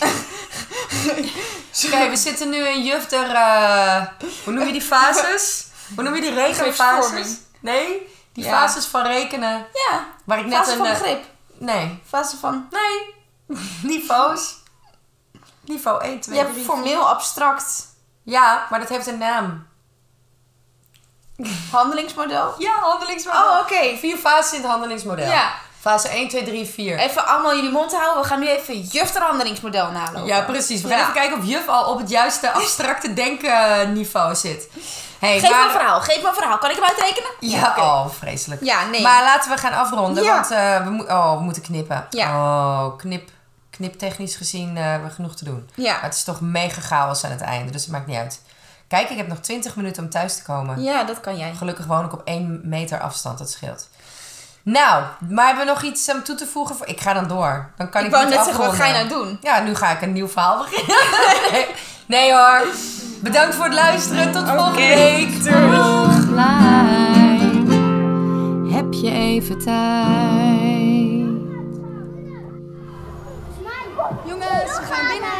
[1.89, 3.29] Kijk, we zitten nu in juf der...
[3.31, 4.05] eh,
[4.43, 5.65] hoe noem je die fases?
[5.95, 7.37] Hoe noem je die rekenfases?
[7.59, 8.49] Nee, die Ja.
[8.49, 9.65] fases van rekenen.
[9.89, 10.77] Ja, Waar ik net fase een...
[10.77, 11.23] van eh, begrip.
[11.57, 11.99] Nee.
[12.07, 12.67] Fase van...
[12.71, 13.15] Nee.
[13.91, 14.55] Niveaus.
[15.61, 16.53] Niveau 1, 2, Je 3.
[16.55, 17.87] hebt formeel abstract
[18.23, 19.67] Ja, maar dat heeft een naam.
[21.71, 22.53] handelingsmodel.
[22.57, 23.41] Ja, handelingsmodel.
[23.41, 23.97] Oh, oké.
[23.97, 25.25] Vier fases in het handelingsmodel.
[25.29, 25.51] Ja.
[25.79, 26.97] Fase 1, 2, 3, 4.
[26.99, 28.21] Even allemaal jullie mond houden.
[28.21, 30.25] We gaan nu even jufter handelingsmodel nalopen.
[30.25, 30.81] Ja, precies.
[30.81, 31.03] We gaan Ja.
[31.03, 34.69] even kijken of juf al op het juiste abstracte denkenniveau zit.
[35.19, 35.59] Hey, Geef maar...
[35.59, 36.01] me een verhaal.
[36.01, 36.57] Geef me een verhaal.
[36.57, 37.29] Kan ik hem uitrekenen?
[37.39, 38.63] Ja, oh, vreselijk.
[38.63, 39.01] Ja, nee.
[39.01, 40.33] Maar laten we gaan afronden, Ja.
[40.33, 42.07] want eh, we, oh, we moeten knippen.
[42.09, 42.29] Ja.
[42.35, 43.29] Oh, knip,
[43.69, 45.69] kniptechnisch gezien eh, hebben we genoeg te doen.
[45.75, 45.93] Ja.
[45.93, 48.41] Maar het is toch mega chaos aan het einde, dus het maakt niet uit.
[48.89, 50.81] Kijk, ik heb nog 20 minuten om thuis te komen.
[50.83, 51.53] Ja, dat kan jij.
[51.53, 53.89] Gelukkig woon ik op 1 meter afstand, dat scheelt.
[54.63, 56.75] Nou, maar hebben we nog iets om toe te voegen?
[56.75, 56.87] Voor...
[56.87, 57.71] Ik ga dan door.
[57.77, 59.37] Dan kan ik, ik wou net zeggen, wat ga je nou doen?
[59.41, 60.95] Ja, nu ga ik een nieuw verhaal beginnen.
[61.51, 61.65] nee,
[62.19, 62.65] nee hoor.
[63.21, 64.31] Bedankt voor het luisteren.
[64.31, 64.57] Tot okay.
[64.57, 66.29] volgende week.
[66.29, 67.17] blij.
[68.75, 70.19] Heb je even tijd?
[74.25, 75.38] Jongens, we gaan binnen.